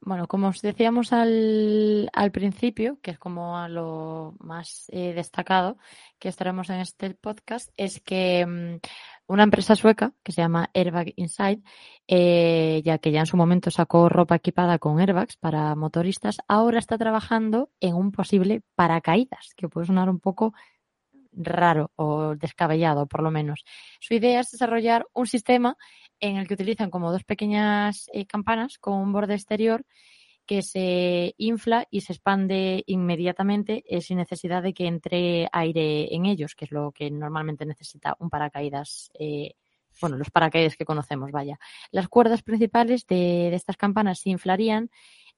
Bueno, 0.00 0.28
como 0.28 0.48
os 0.48 0.62
decíamos 0.62 1.12
al, 1.12 2.08
al 2.12 2.30
principio, 2.30 2.98
que 3.02 3.10
es 3.10 3.18
como 3.18 3.58
a 3.58 3.68
lo 3.68 4.34
más 4.38 4.86
eh, 4.92 5.12
destacado 5.12 5.78
que 6.18 6.28
estaremos 6.28 6.70
en 6.70 6.80
este 6.80 7.10
podcast, 7.14 7.70
es 7.76 8.00
que 8.00 8.46
mm, 8.46 8.76
una 9.26 9.42
empresa 9.42 9.74
sueca 9.74 10.12
que 10.22 10.32
se 10.32 10.42
llama 10.42 10.70
Airbag 10.74 11.12
Inside, 11.16 11.62
eh, 12.06 12.82
ya 12.84 12.98
que 12.98 13.10
ya 13.10 13.20
en 13.20 13.26
su 13.26 13.36
momento 13.36 13.70
sacó 13.70 14.08
ropa 14.08 14.36
equipada 14.36 14.78
con 14.78 15.00
airbags 15.00 15.36
para 15.36 15.74
motoristas, 15.74 16.38
ahora 16.48 16.78
está 16.78 16.96
trabajando 16.98 17.70
en 17.80 17.94
un 17.94 18.12
posible 18.12 18.62
paracaídas, 18.74 19.54
que 19.56 19.68
puede 19.68 19.86
sonar 19.86 20.08
un 20.08 20.20
poco 20.20 20.54
raro 21.32 21.90
o 21.96 22.34
descabellado, 22.36 23.06
por 23.06 23.22
lo 23.22 23.30
menos. 23.30 23.64
Su 24.00 24.14
idea 24.14 24.40
es 24.40 24.50
desarrollar 24.50 25.06
un 25.12 25.26
sistema 25.26 25.76
en 26.20 26.36
el 26.36 26.46
que 26.48 26.54
utilizan 26.54 26.90
como 26.90 27.12
dos 27.12 27.24
pequeñas 27.24 28.08
eh, 28.12 28.26
campanas 28.26 28.78
con 28.78 28.94
un 28.94 29.12
borde 29.12 29.34
exterior 29.34 29.84
que 30.46 30.62
se 30.62 31.34
infla 31.38 31.86
y 31.90 32.02
se 32.02 32.12
expande 32.12 32.84
inmediatamente 32.86 33.84
eh, 33.86 34.00
sin 34.00 34.18
necesidad 34.18 34.62
de 34.62 34.72
que 34.72 34.86
entre 34.86 35.48
aire 35.52 36.14
en 36.14 36.26
ellos, 36.26 36.54
que 36.54 36.64
es 36.64 36.70
lo 36.70 36.92
que 36.92 37.10
normalmente 37.10 37.66
necesita 37.66 38.16
un 38.18 38.30
paracaídas. 38.30 39.10
Eh, 39.18 39.54
bueno, 40.00 40.16
los 40.16 40.30
paracaídas 40.30 40.76
que 40.76 40.84
conocemos, 40.84 41.32
vaya. 41.32 41.58
Las 41.90 42.08
cuerdas 42.08 42.42
principales 42.42 43.06
de, 43.06 43.54
estas 43.54 43.76
campanas 43.76 44.20
se 44.20 44.30
inflarían 44.30 44.90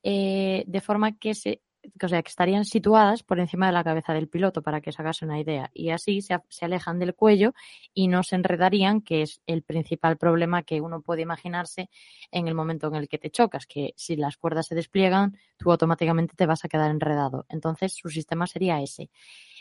eh, 0.03 0.65
de 0.67 0.81
forma 0.81 1.17
que 1.19 1.35
se 1.35 1.63
o 2.03 2.09
sea, 2.09 2.23
que 2.23 2.29
estarían 2.29 2.65
situadas 2.65 3.23
por 3.23 3.41
encima 3.41 3.67
de 3.67 3.73
la 3.73 3.85
cabeza 3.85 4.13
del 4.13 4.29
piloto, 4.29 4.63
para 4.63 4.81
que 4.81 4.93
se 4.93 5.03
haga 5.03 5.13
una 5.23 5.41
idea. 5.41 5.71
Y 5.75 5.91
así 5.91 6.21
se, 6.21 6.39
se, 6.49 6.65
alejan 6.65 6.99
del 6.99 7.15
cuello 7.15 7.55
y 7.95 8.09
no 8.09 8.23
se 8.23 8.37
enredarían, 8.37 9.01
que 9.01 9.23
es 9.23 9.41
el 9.47 9.63
principal 9.63 10.17
problema 10.17 10.63
que 10.63 10.81
uno 10.81 11.01
puede 11.01 11.23
imaginarse 11.23 11.91
en 12.31 12.49
el 12.49 12.55
momento 12.55 12.89
en 12.89 12.97
el 12.97 13.09
que 13.09 13.19
te 13.19 13.31
chocas, 13.31 13.67
que 13.67 13.95
si 13.97 14.17
las 14.17 14.37
cuerdas 14.37 14.67
se 14.67 14.75
despliegan, 14.75 15.37
tú 15.57 15.71
automáticamente 15.71 16.35
te 16.37 16.47
vas 16.47 16.65
a 16.65 16.69
quedar 16.69 16.91
enredado. 16.91 17.47
Entonces, 17.49 17.95
su 17.95 18.09
sistema 18.09 18.47
sería 18.47 18.81
ese. 18.81 19.11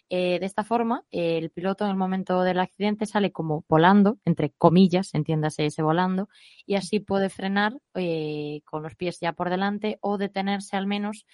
Eh, 0.09 0.39
de 0.39 0.45
esta 0.45 0.63
forma, 0.63 1.03
el 1.11 1.49
piloto 1.49 1.83
en 1.83 1.91
el 1.91 1.97
momento 1.97 2.41
del 2.41 2.59
accidente 2.59 3.05
sale 3.05 3.31
como 3.31 3.65
volando, 3.67 4.17
entre 4.23 4.51
comillas, 4.51 5.13
entiéndase 5.13 5.65
ese 5.65 5.81
volando, 5.81 6.29
y 6.65 6.75
así 6.75 6.99
puede 7.01 7.29
frenar 7.29 7.77
eh, 7.93 8.61
con 8.63 8.83
los 8.83 8.95
pies 8.95 9.19
ya 9.19 9.33
por 9.33 9.49
delante 9.49 9.97
o 10.01 10.17
detenerse 10.17 10.77
al 10.77 10.87
menos 10.87 11.25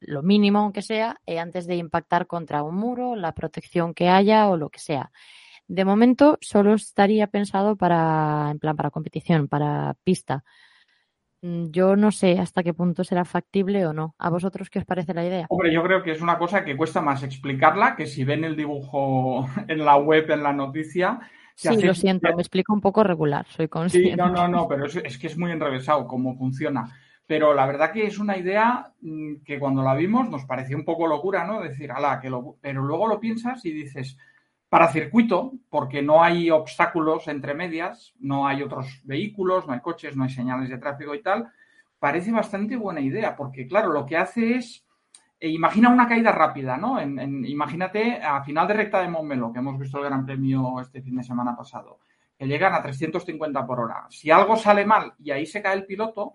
lo 0.00 0.22
mínimo, 0.22 0.58
aunque 0.60 0.82
sea, 0.82 1.20
eh, 1.26 1.38
antes 1.38 1.66
de 1.66 1.76
impactar 1.76 2.26
contra 2.26 2.62
un 2.62 2.76
muro, 2.76 3.16
la 3.16 3.32
protección 3.32 3.94
que 3.94 4.08
haya 4.08 4.48
o 4.48 4.56
lo 4.56 4.68
que 4.68 4.78
sea. 4.78 5.10
De 5.68 5.84
momento 5.84 6.38
solo 6.40 6.74
estaría 6.74 7.28
pensado 7.28 7.76
para, 7.76 8.48
en 8.50 8.58
plan, 8.58 8.76
para 8.76 8.90
competición, 8.90 9.48
para 9.48 9.94
pista. 10.04 10.44
Mm, 11.42 11.70
yo 11.70 11.96
no 11.96 12.10
sé 12.10 12.38
hasta 12.38 12.62
qué 12.62 12.74
punto 12.74 13.04
será 13.04 13.24
factible 13.24 13.86
o 13.86 13.92
no. 13.92 14.14
¿A 14.18 14.30
vosotros 14.30 14.70
qué 14.70 14.80
os 14.80 14.84
parece 14.84 15.14
la 15.14 15.24
idea? 15.24 15.46
Hombre, 15.48 15.72
yo 15.72 15.82
creo 15.82 16.02
que 16.02 16.12
es 16.12 16.20
una 16.20 16.38
cosa 16.38 16.64
que 16.64 16.76
cuesta 16.76 17.00
más 17.00 17.22
explicarla 17.22 17.96
que 17.96 18.06
si 18.06 18.24
ven 18.24 18.44
el 18.44 18.56
dibujo 18.56 19.46
en 19.68 19.84
la 19.84 19.96
web, 19.96 20.30
en 20.30 20.42
la 20.42 20.52
noticia. 20.52 21.20
Sí, 21.54 21.80
lo 21.82 21.94
siento, 21.94 22.34
me 22.34 22.42
explico 22.42 22.72
un 22.72 22.80
poco 22.80 23.04
regular, 23.04 23.46
soy 23.46 23.68
consciente. 23.68 24.10
Sí, 24.10 24.16
no, 24.16 24.30
no, 24.30 24.48
no, 24.48 24.66
pero 24.66 24.86
es, 24.86 24.96
es 24.96 25.18
que 25.18 25.26
es 25.26 25.36
muy 25.36 25.52
enrevesado 25.52 26.06
cómo 26.06 26.34
funciona. 26.34 26.90
Pero 27.32 27.54
la 27.54 27.64
verdad 27.64 27.92
que 27.92 28.04
es 28.04 28.18
una 28.18 28.36
idea 28.36 28.92
mm, 29.00 29.36
que 29.42 29.58
cuando 29.58 29.82
la 29.82 29.94
vimos 29.94 30.28
nos 30.28 30.44
pareció 30.44 30.76
un 30.76 30.84
poco 30.84 31.06
locura, 31.06 31.46
¿no? 31.46 31.62
Decir, 31.62 31.90
ala, 31.90 32.20
que 32.20 32.28
lo... 32.28 32.58
Pero 32.60 32.82
luego 32.82 33.06
lo 33.08 33.18
piensas 33.18 33.64
y 33.64 33.72
dices, 33.72 34.18
para 34.68 34.92
circuito, 34.92 35.54
porque 35.70 36.02
no 36.02 36.22
hay 36.22 36.50
obstáculos 36.50 37.28
entre 37.28 37.54
medias, 37.54 38.12
no 38.18 38.46
hay 38.46 38.62
otros 38.62 39.00
vehículos, 39.04 39.66
no 39.66 39.72
hay 39.72 39.80
coches, 39.80 40.14
no 40.14 40.24
hay 40.24 40.28
señales 40.28 40.68
de 40.68 40.76
tráfico 40.76 41.14
y 41.14 41.22
tal, 41.22 41.50
parece 41.98 42.30
bastante 42.32 42.76
buena 42.76 43.00
idea, 43.00 43.34
porque 43.34 43.66
claro, 43.66 43.92
lo 43.92 44.04
que 44.04 44.18
hace 44.18 44.56
es, 44.56 44.84
eh, 45.40 45.48
imagina 45.48 45.88
una 45.88 46.06
caída 46.06 46.32
rápida, 46.32 46.76
¿no? 46.76 47.00
En, 47.00 47.46
imagínate 47.46 48.20
a 48.22 48.44
final 48.44 48.68
de 48.68 48.74
recta 48.74 49.00
de 49.00 49.08
Montmeló, 49.08 49.54
que 49.54 49.60
hemos 49.60 49.78
visto 49.78 49.96
el 49.96 50.04
Gran 50.04 50.26
Premio 50.26 50.78
este 50.82 51.00
fin 51.00 51.16
de 51.16 51.22
semana 51.22 51.56
pasado, 51.56 52.00
que 52.36 52.46
llegan 52.46 52.74
a 52.74 52.82
350 52.82 53.66
por 53.66 53.80
hora. 53.80 54.04
Si 54.10 54.30
algo 54.30 54.54
sale 54.54 54.84
mal 54.84 55.14
y 55.18 55.30
ahí 55.30 55.46
se 55.46 55.62
cae 55.62 55.76
el 55.76 55.86
piloto, 55.86 56.34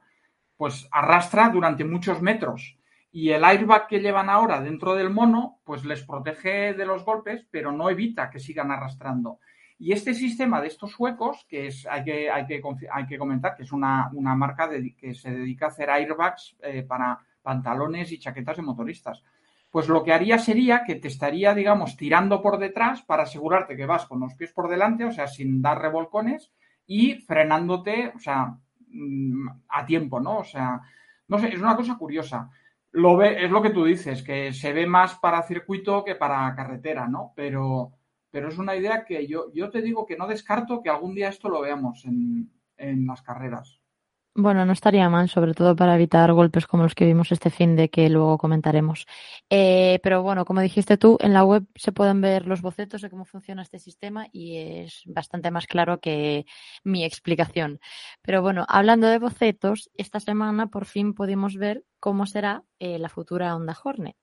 pues 0.57 0.87
arrastra 0.91 1.49
durante 1.49 1.85
muchos 1.85 2.21
metros. 2.21 2.77
Y 3.11 3.29
el 3.29 3.45
airbag 3.45 3.87
que 3.87 3.99
llevan 3.99 4.29
ahora 4.29 4.59
dentro 4.61 4.95
del 4.95 5.09
mono, 5.09 5.59
pues 5.63 5.85
les 5.85 6.03
protege 6.03 6.73
de 6.73 6.85
los 6.85 7.05
golpes, 7.05 7.47
pero 7.49 7.71
no 7.71 7.89
evita 7.89 8.29
que 8.29 8.39
sigan 8.39 8.71
arrastrando. 8.71 9.39
Y 9.79 9.91
este 9.91 10.13
sistema 10.13 10.59
de 10.59 10.67
estos 10.67 10.99
huecos, 10.99 11.45
que 11.47 11.67
es, 11.67 11.85
hay 11.85 12.03
que, 12.03 12.31
hay 12.31 12.45
que, 12.47 12.61
hay 12.91 13.05
que 13.05 13.17
comentar 13.17 13.55
que 13.55 13.63
es 13.63 13.71
una, 13.71 14.09
marca 14.11 14.69
que 14.97 15.13
se 15.13 15.31
dedica 15.31 15.67
a 15.67 15.69
hacer 15.69 15.89
airbags 15.89 16.57
eh, 16.63 16.83
para 16.83 17.19
pantalones 17.41 18.11
y 18.11 18.19
chaquetas 18.19 18.57
de 18.57 18.63
motoristas. 18.63 19.23
Pues 19.69 19.87
lo 19.87 20.03
que 20.03 20.13
haría 20.13 20.39
sería 20.39 20.83
que 20.83 20.95
te 20.95 21.07
estaría, 21.07 21.53
digamos, 21.53 21.95
tirando 21.95 22.41
por 22.41 22.57
detrás 22.57 23.03
para 23.03 23.23
asegurarte 23.23 23.75
que 23.75 23.85
vas 23.85 24.05
con 24.05 24.19
los 24.19 24.33
pies 24.33 24.51
por 24.51 24.67
delante, 24.67 25.05
o 25.05 25.11
sea, 25.11 25.27
sin 25.27 25.61
dar 25.61 25.79
revolcones 25.79 26.51
y 26.87 27.15
frenándote, 27.15 28.11
o 28.15 28.19
sea, 28.19 28.57
a 29.69 29.85
tiempo, 29.85 30.19
¿no? 30.19 30.39
O 30.39 30.43
sea, 30.43 30.81
no 31.27 31.39
sé, 31.39 31.49
es 31.49 31.59
una 31.59 31.75
cosa 31.75 31.97
curiosa. 31.97 32.49
Lo 32.91 33.17
ve, 33.17 33.43
es 33.43 33.51
lo 33.51 33.61
que 33.61 33.69
tú 33.69 33.85
dices, 33.85 34.23
que 34.23 34.53
se 34.53 34.73
ve 34.73 34.87
más 34.87 35.15
para 35.15 35.43
circuito 35.43 36.03
que 36.03 36.15
para 36.15 36.55
carretera, 36.55 37.07
¿no? 37.07 37.33
Pero, 37.35 37.93
pero 38.31 38.49
es 38.49 38.57
una 38.57 38.75
idea 38.75 39.05
que 39.05 39.27
yo, 39.27 39.51
yo 39.53 39.69
te 39.69 39.81
digo 39.81 40.05
que 40.05 40.17
no 40.17 40.27
descarto 40.27 40.81
que 40.81 40.89
algún 40.89 41.13
día 41.13 41.29
esto 41.29 41.49
lo 41.49 41.61
veamos 41.61 42.05
en, 42.05 42.51
en 42.77 43.05
las 43.05 43.21
carreras. 43.21 43.81
Bueno, 44.39 44.67
no 44.67 44.73
estaría 44.73 45.09
mal, 45.09 45.29
sobre 45.29 45.55
todo 45.55 45.75
para 45.75 45.95
evitar 45.95 46.31
golpes 46.31 46.67
como 46.67 46.83
los 46.83 46.93
que 46.93 47.05
vimos 47.05 47.31
este 47.31 47.49
fin 47.49 47.75
de 47.75 47.89
que 47.89 48.07
luego 48.07 48.37
comentaremos. 48.37 49.07
Eh, 49.49 49.99
pero 50.03 50.21
bueno, 50.21 50.45
como 50.45 50.61
dijiste 50.61 50.95
tú, 50.95 51.17
en 51.21 51.33
la 51.33 51.43
web 51.43 51.65
se 51.73 51.91
pueden 51.91 52.21
ver 52.21 52.45
los 52.45 52.61
bocetos 52.61 53.01
de 53.01 53.09
cómo 53.09 53.25
funciona 53.25 53.63
este 53.63 53.79
sistema 53.79 54.27
y 54.31 54.57
es 54.57 55.01
bastante 55.07 55.49
más 55.49 55.65
claro 55.65 55.99
que 55.99 56.45
mi 56.83 57.03
explicación. 57.03 57.79
Pero 58.21 58.43
bueno, 58.43 58.63
hablando 58.69 59.07
de 59.07 59.17
bocetos, 59.17 59.89
esta 59.97 60.19
semana 60.19 60.67
por 60.67 60.85
fin 60.85 61.15
pudimos 61.15 61.55
ver 61.55 61.83
cómo 61.99 62.27
será 62.27 62.63
eh, 62.77 62.99
la 62.99 63.09
futura 63.09 63.55
Honda 63.55 63.75
Hornet. 63.83 64.17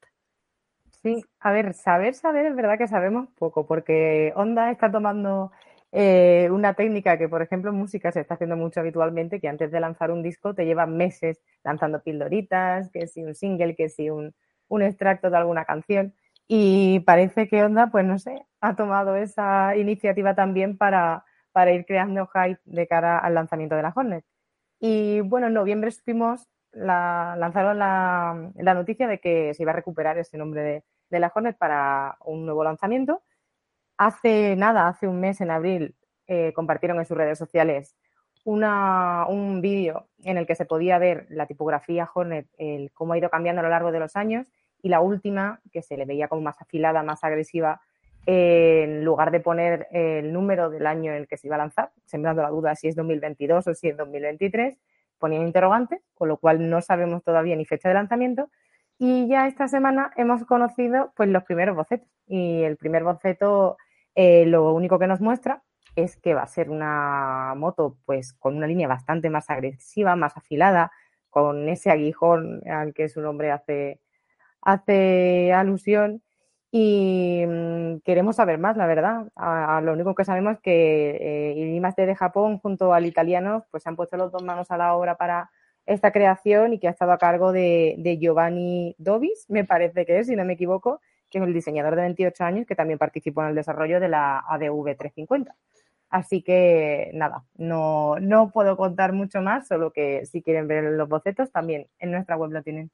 Sí, 1.02 1.24
a 1.40 1.50
ver, 1.50 1.74
saber, 1.74 2.14
saber, 2.14 2.46
es 2.46 2.54
verdad 2.54 2.78
que 2.78 2.86
sabemos 2.86 3.28
poco, 3.36 3.66
porque 3.66 4.32
Honda 4.36 4.70
está 4.70 4.92
tomando 4.92 5.50
eh, 5.96 6.48
una 6.50 6.74
técnica 6.74 7.16
que, 7.18 7.28
por 7.28 7.40
ejemplo, 7.40 7.70
en 7.70 7.76
música 7.76 8.10
se 8.10 8.18
está 8.18 8.34
haciendo 8.34 8.56
mucho 8.56 8.80
habitualmente, 8.80 9.38
que 9.40 9.46
antes 9.46 9.70
de 9.70 9.78
lanzar 9.78 10.10
un 10.10 10.24
disco 10.24 10.52
te 10.52 10.66
lleva 10.66 10.86
meses 10.86 11.40
lanzando 11.62 12.02
pildoritas, 12.02 12.90
que 12.90 13.06
si 13.06 13.22
un 13.22 13.36
single, 13.36 13.76
que 13.76 13.88
si 13.88 14.10
un, 14.10 14.34
extracto 14.82 15.30
de 15.30 15.36
alguna 15.36 15.64
canción. 15.64 16.12
Y 16.48 16.98
parece 17.06 17.46
que 17.48 17.62
Onda, 17.62 17.90
pues 17.92 18.04
no 18.04 18.18
sé, 18.18 18.44
ha 18.60 18.74
tomado 18.74 19.14
esa 19.14 19.76
iniciativa 19.76 20.34
también 20.34 20.76
para, 20.76 21.24
para 21.52 21.70
ir 21.72 21.86
creando 21.86 22.26
hype 22.26 22.60
de 22.64 22.86
cara 22.88 23.18
al 23.18 23.34
lanzamiento 23.34 23.76
de 23.76 23.82
la 23.82 23.92
Hornet. 23.94 24.24
Y 24.80 25.20
bueno, 25.20 25.46
en 25.46 25.54
noviembre 25.54 25.92
supimos, 25.92 26.48
la, 26.72 27.36
lanzaron 27.38 27.78
la, 27.78 28.50
la, 28.56 28.74
noticia 28.74 29.06
de 29.06 29.20
que 29.20 29.54
se 29.54 29.62
iba 29.62 29.70
a 29.70 29.76
recuperar 29.76 30.18
ese 30.18 30.38
nombre 30.38 30.62
de, 30.62 30.84
de 31.10 31.20
la 31.20 31.30
Hornet 31.32 31.56
para 31.56 32.16
un 32.24 32.44
nuevo 32.46 32.64
lanzamiento 32.64 33.22
Hace 33.96 34.56
nada, 34.56 34.88
hace 34.88 35.06
un 35.06 35.20
mes, 35.20 35.40
en 35.40 35.50
abril, 35.50 35.94
eh, 36.26 36.52
compartieron 36.54 36.98
en 36.98 37.04
sus 37.04 37.16
redes 37.16 37.38
sociales 37.38 37.94
una, 38.44 39.26
un 39.28 39.60
vídeo 39.60 40.08
en 40.22 40.36
el 40.36 40.46
que 40.46 40.54
se 40.54 40.66
podía 40.66 40.98
ver 40.98 41.26
la 41.30 41.46
tipografía 41.46 42.08
Hornet, 42.12 42.46
el, 42.58 42.92
cómo 42.92 43.12
ha 43.12 43.18
ido 43.18 43.30
cambiando 43.30 43.60
a 43.60 43.62
lo 43.62 43.70
largo 43.70 43.92
de 43.92 44.00
los 44.00 44.16
años, 44.16 44.46
y 44.82 44.90
la 44.90 45.00
última, 45.00 45.60
que 45.72 45.82
se 45.82 45.96
le 45.96 46.04
veía 46.04 46.28
como 46.28 46.42
más 46.42 46.60
afilada, 46.60 47.02
más 47.02 47.24
agresiva, 47.24 47.80
en 48.26 49.04
lugar 49.04 49.30
de 49.30 49.40
poner 49.40 49.88
el 49.90 50.32
número 50.32 50.70
del 50.70 50.86
año 50.86 51.12
en 51.12 51.18
el 51.18 51.28
que 51.28 51.36
se 51.36 51.46
iba 51.46 51.56
a 51.56 51.58
lanzar, 51.58 51.92
sembrando 52.04 52.42
la 52.42 52.50
duda 52.50 52.74
si 52.74 52.88
es 52.88 52.96
2022 52.96 53.66
o 53.66 53.74
si 53.74 53.88
es 53.88 53.96
2023, 53.96 54.78
ponía 55.18 55.40
interrogante, 55.40 56.02
con 56.14 56.28
lo 56.28 56.36
cual 56.38 56.68
no 56.68 56.80
sabemos 56.82 57.22
todavía 57.22 57.56
ni 57.56 57.64
fecha 57.64 57.88
de 57.88 57.94
lanzamiento. 57.94 58.50
Y 58.98 59.26
ya 59.28 59.46
esta 59.46 59.68
semana 59.68 60.12
hemos 60.16 60.44
conocido 60.44 61.12
pues 61.16 61.28
los 61.28 61.44
primeros 61.44 61.76
bocetos. 61.76 62.08
Y 62.26 62.62
el 62.62 62.76
primer 62.76 63.04
boceto 63.04 63.76
eh, 64.14 64.46
lo 64.46 64.72
único 64.72 64.98
que 64.98 65.06
nos 65.06 65.20
muestra 65.20 65.62
es 65.96 66.16
que 66.16 66.34
va 66.34 66.42
a 66.42 66.46
ser 66.46 66.70
una 66.70 67.54
moto 67.56 67.98
pues 68.04 68.32
con 68.32 68.56
una 68.56 68.66
línea 68.66 68.88
bastante 68.88 69.30
más 69.30 69.50
agresiva, 69.50 70.16
más 70.16 70.36
afilada, 70.36 70.92
con 71.30 71.68
ese 71.68 71.90
aguijón 71.90 72.62
al 72.68 72.94
que 72.94 73.08
su 73.08 73.20
nombre 73.20 73.50
hace, 73.50 74.00
hace 74.62 75.52
alusión. 75.52 76.22
Y 76.70 77.44
mm, 77.46 77.98
queremos 78.04 78.36
saber 78.36 78.58
más, 78.58 78.76
la 78.76 78.86
verdad. 78.86 79.28
A, 79.36 79.80
lo 79.80 79.92
único 79.92 80.14
que 80.14 80.24
sabemos 80.24 80.54
es 80.54 80.60
que 80.60 81.54
eh, 81.56 82.06
de 82.06 82.14
Japón 82.16 82.58
junto 82.58 82.92
al 82.94 83.06
italiano 83.06 83.66
pues 83.70 83.86
han 83.86 83.96
puesto 83.96 84.16
los 84.16 84.32
dos 84.32 84.42
manos 84.42 84.70
a 84.70 84.76
la 84.76 84.94
obra 84.94 85.16
para 85.16 85.50
esta 85.86 86.12
creación 86.12 86.72
y 86.72 86.78
que 86.80 86.88
ha 86.88 86.90
estado 86.90 87.12
a 87.12 87.18
cargo 87.18 87.52
de, 87.52 87.94
de 87.98 88.18
Giovanni 88.18 88.96
Dobis, 88.98 89.46
me 89.48 89.64
parece 89.64 90.06
que 90.06 90.18
es, 90.18 90.26
si 90.26 90.36
no 90.36 90.44
me 90.44 90.54
equivoco, 90.54 91.00
que 91.34 91.44
es 91.44 91.48
el 91.48 91.54
diseñador 91.54 91.96
de 91.96 92.02
28 92.02 92.44
años 92.44 92.66
que 92.66 92.76
también 92.76 92.98
participó 92.98 93.42
en 93.42 93.48
el 93.48 93.54
desarrollo 93.54 94.00
de 94.00 94.08
la 94.08 94.44
ADV 94.48 94.96
350. 94.96 95.54
Así 96.10 96.42
que 96.42 97.10
nada, 97.14 97.44
no, 97.56 98.16
no 98.20 98.50
puedo 98.50 98.76
contar 98.76 99.12
mucho 99.12 99.40
más, 99.40 99.66
solo 99.66 99.92
que 99.92 100.26
si 100.26 100.42
quieren 100.42 100.68
ver 100.68 100.84
los 100.84 101.08
bocetos 101.08 101.50
también 101.50 101.88
en 101.98 102.12
nuestra 102.12 102.36
web 102.36 102.52
lo 102.52 102.62
tienen. 102.62 102.90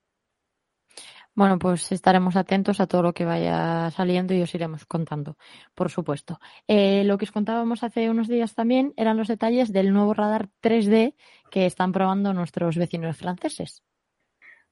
Bueno, 1.35 1.59
pues 1.59 1.93
estaremos 1.93 2.35
atentos 2.37 2.81
a 2.81 2.87
todo 2.87 3.03
lo 3.03 3.13
que 3.13 3.25
vaya 3.25 3.91
saliendo 3.93 4.35
y 4.35 4.43
os 4.43 4.55
iremos 4.55 4.85
contando, 4.85 5.37
por 5.75 5.91
supuesto. 5.91 6.41
Eh, 6.67 7.05
lo 7.05 7.19
que 7.19 7.25
os 7.25 7.33
contábamos 7.33 7.85
hace 7.85 8.11
unos 8.11 8.27
días 8.27 8.55
también 8.55 8.95
eran 8.97 9.17
los 9.17 9.29
detalles 9.29 9.73
del 9.73 9.93
nuevo 9.93 10.13
radar 10.13 10.49
3D 10.61 11.15
que 11.51 11.67
están 11.67 11.93
probando 11.93 12.33
nuestros 12.33 12.77
vecinos 12.77 13.17
franceses. 13.17 13.83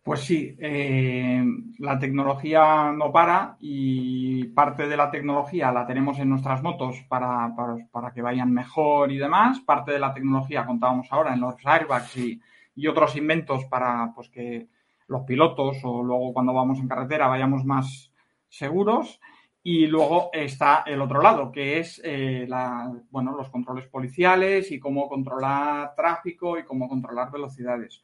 Pues 0.09 0.21
sí, 0.21 0.57
eh, 0.59 1.45
la 1.81 1.99
tecnología 1.99 2.91
no 2.93 3.13
para 3.13 3.59
y 3.61 4.45
parte 4.45 4.89
de 4.89 4.97
la 4.97 5.11
tecnología 5.11 5.71
la 5.71 5.87
tenemos 5.87 6.19
en 6.19 6.31
nuestras 6.31 6.63
motos 6.63 7.05
para, 7.11 7.55
para, 7.93 8.11
que 8.15 8.23
vayan 8.23 8.51
mejor 8.51 9.13
y 9.13 9.19
demás. 9.19 9.61
Parte 9.61 9.93
de 9.93 9.99
la 9.99 10.15
tecnología 10.15 10.65
contábamos 10.65 11.09
ahora 11.11 11.35
en 11.35 11.41
los 11.43 11.57
airbags 11.63 12.17
y, 12.17 12.41
y, 12.75 12.87
otros 12.87 13.17
inventos 13.17 13.67
para 13.67 14.11
pues, 14.15 14.31
que 14.31 14.69
los 15.09 15.25
pilotos 15.25 15.77
o 15.83 16.03
luego 16.03 16.33
cuando 16.33 16.55
vamos 16.55 16.79
en 16.79 16.89
carretera 16.89 17.27
vayamos 17.27 17.67
más 17.67 18.11
seguros. 18.49 19.21
Y 19.63 19.89
luego 19.89 20.31
está 20.33 20.85
el 20.87 21.03
otro 21.03 21.21
lado, 21.21 21.53
que 21.53 21.81
es 21.81 22.01
eh, 22.03 22.47
la, 22.49 22.91
bueno, 23.11 23.37
los 23.37 23.51
controles 23.51 23.87
policiales 23.89 24.73
y 24.73 24.79
cómo 24.79 25.07
controlar 25.07 25.95
tráfico 25.95 26.59
y 26.59 26.65
cómo 26.65 26.89
controlar 26.89 27.31
velocidades. 27.31 28.03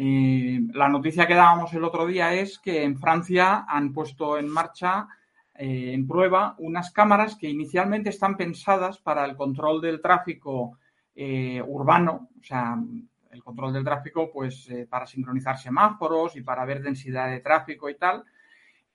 Eh, 0.00 0.60
la 0.74 0.88
noticia 0.88 1.26
que 1.26 1.34
dábamos 1.34 1.74
el 1.74 1.82
otro 1.82 2.06
día 2.06 2.32
es 2.32 2.60
que 2.60 2.84
en 2.84 2.96
Francia 3.00 3.64
han 3.68 3.92
puesto 3.92 4.38
en 4.38 4.48
marcha, 4.48 5.08
eh, 5.56 5.90
en 5.92 6.06
prueba, 6.06 6.54
unas 6.58 6.92
cámaras 6.92 7.34
que 7.34 7.50
inicialmente 7.50 8.10
están 8.10 8.36
pensadas 8.36 8.98
para 8.98 9.24
el 9.24 9.34
control 9.34 9.80
del 9.80 10.00
tráfico 10.00 10.78
eh, 11.16 11.60
urbano, 11.66 12.28
o 12.40 12.44
sea, 12.44 12.78
el 13.32 13.42
control 13.42 13.72
del 13.72 13.82
tráfico, 13.82 14.30
pues 14.32 14.68
para 14.88 15.04
sincronizar 15.04 15.58
semáforos 15.58 16.36
y 16.36 16.42
para 16.42 16.64
ver 16.64 16.80
densidad 16.80 17.28
de 17.28 17.40
tráfico 17.40 17.90
y 17.90 17.96
tal. 17.96 18.22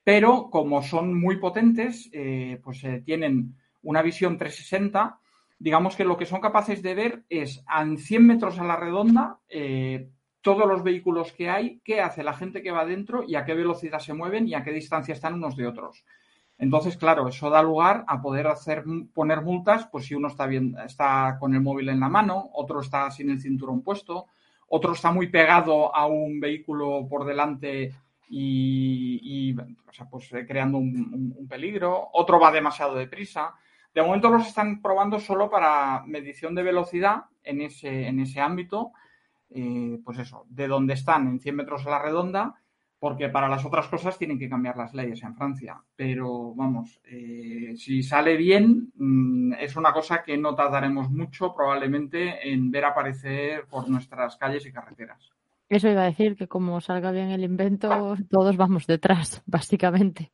Pero 0.06 0.50
como 0.50 0.82
son 0.82 1.20
muy 1.20 1.36
potentes, 1.36 2.10
pues 2.64 2.82
tienen 3.04 3.56
una 3.84 4.02
visión 4.02 4.38
360 4.38 5.20
digamos 5.60 5.96
que 5.96 6.04
lo 6.04 6.18
que 6.18 6.26
son 6.26 6.42
capaces 6.42 6.82
de 6.82 6.94
ver 6.94 7.24
es 7.30 7.64
a 7.68 7.86
100 7.86 8.26
metros 8.26 8.60
a 8.60 8.66
la 8.66 8.76
redonda 8.76 9.40
todos 10.44 10.68
los 10.68 10.84
vehículos 10.84 11.32
que 11.32 11.50
hay, 11.50 11.80
qué 11.86 12.02
hace 12.02 12.22
la 12.22 12.34
gente 12.34 12.62
que 12.62 12.72
va 12.72 12.86
dentro 12.86 13.24
y 13.24 13.36
a 13.36 13.46
qué 13.46 13.56
velocidad 13.56 14.00
se 14.00 14.14
mueven 14.14 14.48
y 14.48 14.54
a 14.54 14.62
qué 14.62 14.72
distancia 14.72 15.14
están 15.14 15.36
unos 15.36 15.56
de 15.56 15.66
otros. 15.66 16.04
Entonces, 16.58 16.98
claro, 16.98 17.30
eso 17.30 17.50
da 17.50 17.64
lugar 17.64 18.04
a 18.08 18.22
poder 18.22 18.48
hacer 18.48 18.84
poner 19.14 19.42
multas, 19.42 19.88
pues 19.88 20.06
si 20.06 20.16
uno 20.16 20.28
está 20.28 20.46
bien, 20.46 20.76
está 20.86 21.38
con 21.40 21.56
el 21.56 21.62
móvil 21.62 21.90
en 21.90 22.02
la 22.02 22.10
mano, 22.10 22.50
otro 22.54 22.82
está 22.82 23.10
sin 23.10 23.32
el 23.32 23.42
cinturón 23.42 23.82
puesto, 23.82 24.28
otro 24.68 24.92
está 24.92 25.12
muy 25.12 25.28
pegado 25.28 25.96
a 25.96 26.06
un 26.06 26.40
vehículo 26.40 27.08
por 27.10 27.26
delante 27.26 27.94
y, 28.30 29.54
pues, 30.10 30.34
eh, 30.34 30.46
creando 30.46 30.78
un, 30.78 31.48
peligro, 31.48 32.10
otro 32.14 32.40
va 32.40 32.52
demasiado 32.52 32.96
deprisa. 32.96 33.54
De 33.94 34.02
momento 34.02 34.30
los 34.30 34.48
están 34.48 34.82
probando 34.82 35.20
solo 35.20 35.50
para 35.50 36.04
medición 36.06 36.54
de 36.56 36.64
velocidad 36.64 37.26
en 37.44 37.62
ese, 37.62 38.08
en 38.08 38.20
ese 38.20 38.42
ámbito 38.42 38.92
eh, 39.54 40.00
pues 40.04 40.20
eso, 40.20 40.46
de 40.50 40.68
donde 40.68 40.94
están 40.94 41.28
en 41.28 41.40
100 41.40 41.56
metros 41.56 41.86
a 41.86 41.92
la 41.92 42.02
redonda, 42.02 42.56
porque 43.04 43.28
para 43.28 43.50
las 43.50 43.66
otras 43.66 43.90
cosas 43.90 44.18
tienen 44.18 44.40
que 44.40 44.48
cambiar 44.48 44.78
las 44.78 44.94
leyes 44.94 45.22
en 45.24 45.36
Francia. 45.36 45.76
Pero 45.94 46.56
vamos, 46.56 47.02
eh, 47.04 47.74
si 47.76 48.02
sale 48.02 48.38
bien, 48.38 48.94
mm, 48.96 49.56
es 49.60 49.76
una 49.76 49.92
cosa 49.92 50.24
que 50.24 50.38
no 50.38 50.56
tardaremos 50.56 51.12
mucho 51.12 51.54
probablemente 51.54 52.50
en 52.50 52.72
ver 52.72 52.86
aparecer 52.86 53.66
por 53.68 53.90
nuestras 53.90 54.38
calles 54.38 54.66
y 54.66 54.72
carreteras. 54.72 55.34
Eso 55.68 55.90
iba 55.90 56.04
a 56.04 56.06
decir, 56.06 56.38
que 56.38 56.48
como 56.48 56.80
salga 56.80 57.12
bien 57.12 57.32
el 57.32 57.44
invento, 57.44 58.16
todos 58.30 58.56
vamos 58.56 58.88
detrás, 58.88 59.44
básicamente. 59.46 60.32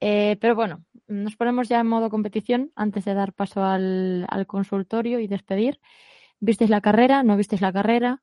Eh, 0.00 0.36
pero 0.40 0.56
bueno, 0.56 0.84
nos 1.06 1.36
ponemos 1.36 1.68
ya 1.68 1.78
en 1.78 1.86
modo 1.86 2.10
competición 2.10 2.72
antes 2.74 3.04
de 3.04 3.14
dar 3.14 3.32
paso 3.32 3.62
al, 3.62 4.26
al 4.28 4.46
consultorio 4.48 5.20
y 5.20 5.28
despedir. 5.28 5.78
¿Visteis 6.40 6.70
la 6.70 6.80
carrera? 6.80 7.22
¿No 7.22 7.36
visteis 7.36 7.60
la 7.60 7.72
carrera? 7.72 8.22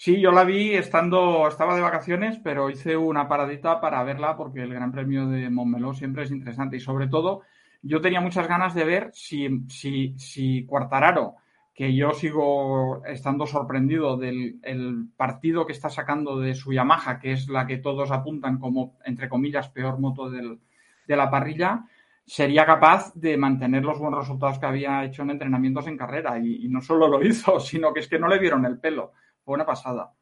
Sí, 0.00 0.20
yo 0.20 0.30
la 0.30 0.44
vi 0.44 0.74
estando, 0.74 1.48
estaba 1.48 1.74
de 1.74 1.80
vacaciones, 1.80 2.38
pero 2.38 2.70
hice 2.70 2.96
una 2.96 3.26
paradita 3.26 3.80
para 3.80 4.04
verla 4.04 4.36
porque 4.36 4.62
el 4.62 4.72
Gran 4.72 4.92
Premio 4.92 5.26
de 5.26 5.50
Montmeló 5.50 5.92
siempre 5.92 6.22
es 6.22 6.30
interesante 6.30 6.76
y 6.76 6.80
sobre 6.80 7.08
todo 7.08 7.42
yo 7.82 8.00
tenía 8.00 8.20
muchas 8.20 8.46
ganas 8.46 8.76
de 8.76 8.84
ver 8.84 9.10
si, 9.12 9.48
si, 9.68 10.14
si 10.16 10.64
Cuartararo, 10.66 11.34
que 11.74 11.96
yo 11.96 12.12
sigo 12.12 13.04
estando 13.06 13.44
sorprendido 13.44 14.16
del 14.16 15.08
partido 15.16 15.66
que 15.66 15.72
está 15.72 15.90
sacando 15.90 16.38
de 16.38 16.54
su 16.54 16.72
Yamaha, 16.72 17.18
que 17.18 17.32
es 17.32 17.48
la 17.48 17.66
que 17.66 17.78
todos 17.78 18.12
apuntan 18.12 18.60
como, 18.60 18.98
entre 19.04 19.28
comillas, 19.28 19.68
peor 19.68 19.98
moto 19.98 20.30
del, 20.30 20.60
de 21.08 21.16
la 21.16 21.28
parrilla, 21.28 21.86
sería 22.24 22.64
capaz 22.64 23.12
de 23.14 23.36
mantener 23.36 23.84
los 23.84 23.98
buenos 23.98 24.20
resultados 24.20 24.60
que 24.60 24.66
había 24.66 25.02
hecho 25.02 25.22
en 25.22 25.30
entrenamientos 25.30 25.88
en 25.88 25.96
carrera. 25.96 26.38
Y, 26.38 26.66
y 26.66 26.68
no 26.68 26.80
solo 26.80 27.08
lo 27.08 27.20
hizo, 27.20 27.58
sino 27.58 27.92
que 27.92 27.98
es 27.98 28.06
que 28.06 28.20
no 28.20 28.28
le 28.28 28.38
vieron 28.38 28.64
el 28.64 28.78
pelo 28.78 29.12
una 29.54 29.66
pasada. 29.66 30.14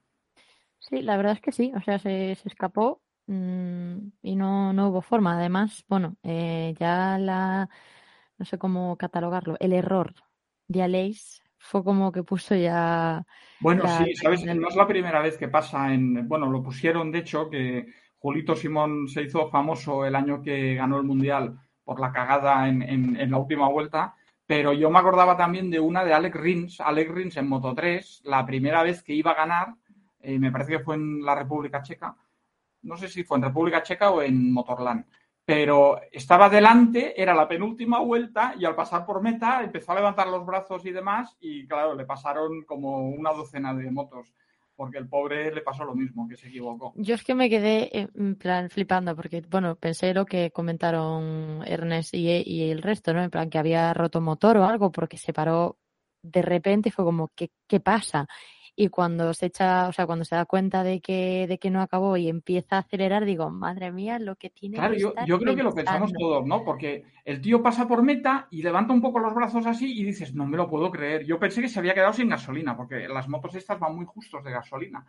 Sí, 0.78 1.02
la 1.02 1.16
verdad 1.16 1.32
es 1.34 1.40
que 1.40 1.52
sí, 1.52 1.72
o 1.74 1.80
sea, 1.80 1.98
se, 1.98 2.32
escapó 2.32 3.02
mm, 3.26 3.96
y 4.22 4.36
no, 4.36 4.72
no 4.72 4.88
hubo 4.88 5.02
forma. 5.02 5.36
Además, 5.36 5.84
bueno, 5.88 6.16
eh, 6.22 6.74
ya 6.78 7.18
la, 7.18 7.68
no 8.38 8.44
sé 8.44 8.58
cómo 8.58 8.96
catalogarlo, 8.96 9.56
el 9.60 9.72
error 9.72 10.14
de 10.68 10.82
Aleix 10.82 11.42
fue 11.58 11.82
como 11.82 12.12
que 12.12 12.22
puso 12.22 12.54
ya... 12.54 13.24
Bueno, 13.60 13.84
sí, 13.88 14.14
sabes, 14.14 14.44
no 14.44 14.68
es 14.68 14.76
la 14.76 14.86
primera 14.86 15.20
vez 15.20 15.36
que 15.36 15.48
pasa 15.48 15.92
en, 15.92 16.28
bueno, 16.28 16.46
lo 16.46 16.62
pusieron 16.62 17.10
de 17.10 17.20
hecho 17.20 17.48
que 17.50 17.86
Julito 18.18 18.54
Simón 18.54 19.08
se 19.08 19.22
hizo 19.22 19.48
famoso 19.48 20.04
el 20.04 20.14
año 20.14 20.42
que 20.42 20.74
ganó 20.74 20.98
el 20.98 21.04
Mundial 21.04 21.58
por 21.82 21.98
la 21.98 22.12
cagada 22.12 22.68
en, 22.68 22.82
en 22.82 23.30
la 23.30 23.38
última 23.38 23.68
vuelta 23.68 24.14
pero 24.46 24.72
yo 24.72 24.90
me 24.90 24.98
acordaba 24.98 25.36
también 25.36 25.70
de 25.70 25.80
una 25.80 26.04
de 26.04 26.14
Alex 26.14 26.36
Rins, 26.36 26.80
Alex 26.80 27.10
Rins 27.10 27.36
en 27.36 27.48
Moto 27.48 27.74
3, 27.74 28.22
la 28.24 28.46
primera 28.46 28.82
vez 28.82 29.02
que 29.02 29.12
iba 29.12 29.32
a 29.32 29.34
ganar, 29.34 29.74
eh, 30.20 30.38
me 30.38 30.52
parece 30.52 30.72
que 30.72 30.84
fue 30.84 30.94
en 30.94 31.24
la 31.24 31.34
República 31.34 31.82
Checa, 31.82 32.16
no 32.82 32.96
sé 32.96 33.08
si 33.08 33.24
fue 33.24 33.38
en 33.38 33.44
República 33.44 33.82
Checa 33.82 34.10
o 34.10 34.22
en 34.22 34.52
Motorland, 34.52 35.04
pero 35.44 36.00
estaba 36.10 36.48
delante, 36.48 37.20
era 37.20 37.34
la 37.34 37.46
penúltima 37.46 38.00
vuelta 38.00 38.54
y 38.58 38.64
al 38.64 38.74
pasar 38.74 39.04
por 39.04 39.22
meta 39.22 39.62
empezó 39.62 39.92
a 39.92 39.96
levantar 39.96 40.28
los 40.28 40.44
brazos 40.44 40.84
y 40.86 40.90
demás 40.90 41.36
y 41.40 41.66
claro, 41.66 41.94
le 41.94 42.04
pasaron 42.04 42.62
como 42.64 43.08
una 43.08 43.32
docena 43.32 43.74
de 43.74 43.90
motos 43.90 44.32
porque 44.76 44.98
el 44.98 45.08
pobre 45.08 45.52
le 45.52 45.62
pasó 45.62 45.84
lo 45.84 45.94
mismo, 45.94 46.28
que 46.28 46.36
se 46.36 46.48
equivocó. 46.48 46.92
Yo 46.96 47.14
es 47.14 47.24
que 47.24 47.34
me 47.34 47.48
quedé 47.48 47.90
en 47.92 48.36
plan 48.36 48.68
flipando, 48.70 49.16
porque, 49.16 49.42
bueno, 49.48 49.76
pensé 49.76 50.12
lo 50.12 50.26
que 50.26 50.50
comentaron 50.50 51.62
Ernest 51.66 52.14
y, 52.14 52.28
y 52.28 52.70
el 52.70 52.82
resto, 52.82 53.14
¿no? 53.14 53.22
En 53.22 53.30
plan 53.30 53.50
que 53.50 53.58
había 53.58 53.92
roto 53.94 54.20
motor 54.20 54.58
o 54.58 54.64
algo, 54.64 54.92
porque 54.92 55.16
se 55.16 55.32
paró 55.32 55.78
de 56.22 56.42
repente 56.42 56.90
y 56.90 56.92
fue 56.92 57.04
como, 57.04 57.32
¿qué, 57.34 57.50
qué 57.66 57.80
pasa? 57.80 58.26
Y 58.78 58.88
cuando 58.88 59.32
se 59.32 59.46
echa, 59.46 59.88
o 59.88 59.92
sea, 59.92 60.06
cuando 60.06 60.26
se 60.26 60.36
da 60.36 60.44
cuenta 60.44 60.84
de 60.84 61.00
que, 61.00 61.46
de 61.48 61.58
que 61.58 61.70
no 61.70 61.80
acabó 61.80 62.18
y 62.18 62.28
empieza 62.28 62.76
a 62.76 62.80
acelerar, 62.80 63.24
digo, 63.24 63.48
madre 63.48 63.90
mía, 63.90 64.18
lo 64.18 64.36
que 64.36 64.50
tiene 64.50 64.76
claro, 64.76 64.94
yo, 64.94 65.14
yo 65.26 65.38
creo 65.38 65.56
que 65.56 65.62
lo 65.62 65.74
pensamos 65.74 66.12
todos, 66.12 66.46
¿no? 66.46 66.62
Porque 66.62 67.04
el 67.24 67.40
tío 67.40 67.62
pasa 67.62 67.88
por 67.88 68.02
meta 68.02 68.48
y 68.50 68.62
levanta 68.62 68.92
un 68.92 69.00
poco 69.00 69.18
los 69.18 69.34
brazos 69.34 69.64
así 69.66 69.98
y 69.98 70.04
dices, 70.04 70.34
no 70.34 70.46
me 70.46 70.58
lo 70.58 70.68
puedo 70.68 70.90
creer. 70.90 71.24
Yo 71.24 71.38
pensé 71.38 71.62
que 71.62 71.70
se 71.70 71.78
había 71.78 71.94
quedado 71.94 72.12
sin 72.12 72.28
gasolina, 72.28 72.76
porque 72.76 73.08
las 73.08 73.28
motos 73.28 73.54
estas 73.54 73.80
van 73.80 73.96
muy 73.96 74.04
justos 74.04 74.44
de 74.44 74.50
gasolina. 74.50 75.06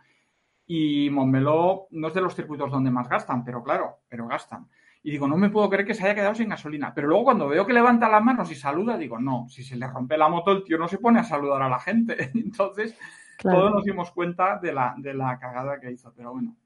Y 0.66 1.10
Montmeló 1.10 1.88
no 1.90 2.08
es 2.08 2.14
de 2.14 2.22
los 2.22 2.34
circuitos 2.34 2.70
donde 2.70 2.90
más 2.90 3.06
gastan, 3.06 3.44
pero 3.44 3.62
claro, 3.62 3.98
pero 4.08 4.26
gastan. 4.26 4.66
Y 5.02 5.10
digo, 5.10 5.28
no 5.28 5.36
me 5.36 5.50
puedo 5.50 5.68
creer 5.68 5.86
que 5.86 5.94
se 5.94 6.04
haya 6.04 6.14
quedado 6.14 6.34
sin 6.34 6.48
gasolina. 6.48 6.92
Pero 6.94 7.08
luego 7.08 7.24
cuando 7.24 7.48
veo 7.48 7.66
que 7.66 7.72
levanta 7.72 8.08
las 8.08 8.24
manos 8.24 8.50
y 8.50 8.54
saluda, 8.54 8.98
digo, 8.98 9.18
no, 9.18 9.46
si 9.48 9.62
se 9.62 9.76
le 9.76 9.86
rompe 9.86 10.18
la 10.18 10.28
moto, 10.28 10.52
el 10.52 10.64
tío 10.64 10.78
no 10.78 10.88
se 10.88 10.98
pone 10.98 11.20
a 11.20 11.24
saludar 11.24 11.62
a 11.62 11.68
la 11.68 11.78
gente. 11.78 12.30
Entonces, 12.34 12.98
todos 13.42 13.72
nos 13.72 13.84
dimos 13.84 14.10
cuenta 14.12 14.58
de 14.58 14.72
la, 14.72 14.94
de 14.96 15.14
la 15.14 15.38
cagada 15.38 15.80
que 15.80 15.92
hizo, 15.92 16.12
pero 16.16 16.32
bueno. 16.32 16.56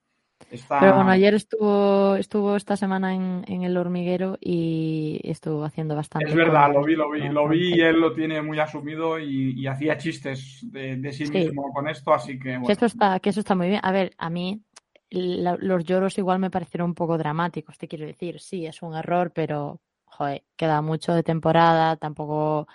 Pero 0.50 0.96
bueno, 0.96 1.10
ayer 1.10 1.34
estuvo, 1.34 2.16
estuvo 2.16 2.56
esta 2.56 2.76
semana 2.76 3.14
en, 3.14 3.44
en, 3.46 3.62
el 3.62 3.76
hormiguero 3.76 4.36
y 4.40 5.20
estuvo 5.24 5.64
haciendo 5.64 5.94
bastante. 5.94 6.28
Es 6.28 6.34
verdad, 6.34 6.72
lo 6.72 6.84
vi, 6.84 6.94
lo 6.94 7.10
vi, 7.10 7.28
lo 7.28 7.48
vi 7.48 7.74
y 7.76 7.80
él 7.80 8.00
lo 8.00 8.12
tiene 8.12 8.42
muy 8.42 8.58
asumido 8.58 9.18
y, 9.18 9.66
hacía 9.66 9.96
chistes 9.96 10.60
de, 10.70 11.12
sí 11.12 11.30
mismo 11.30 11.72
con 11.72 11.88
esto, 11.88 12.12
así 12.12 12.38
que 12.38 12.50
bueno. 12.50 12.66
Que, 12.66 12.72
esto 12.72 12.86
está, 12.86 13.20
que 13.20 13.30
eso 13.30 13.40
está 13.40 13.54
muy 13.54 13.68
bien. 13.68 13.80
A 13.82 13.92
ver, 13.92 14.12
a 14.18 14.28
mí 14.28 14.60
los 15.10 15.84
lloros 15.84 16.18
igual 16.18 16.38
me 16.38 16.50
parecieron 16.50 16.90
un 16.90 16.94
poco 16.94 17.18
dramáticos, 17.18 17.78
te 17.78 17.88
quiero 17.88 18.06
decir. 18.06 18.40
Sí, 18.40 18.66
es 18.66 18.82
un 18.82 18.94
error, 18.94 19.32
pero 19.34 19.80
joder, 20.04 20.44
queda 20.56 20.82
mucho 20.82 21.14
de 21.14 21.22
temporada, 21.22 21.96
tampoco, 21.96 22.66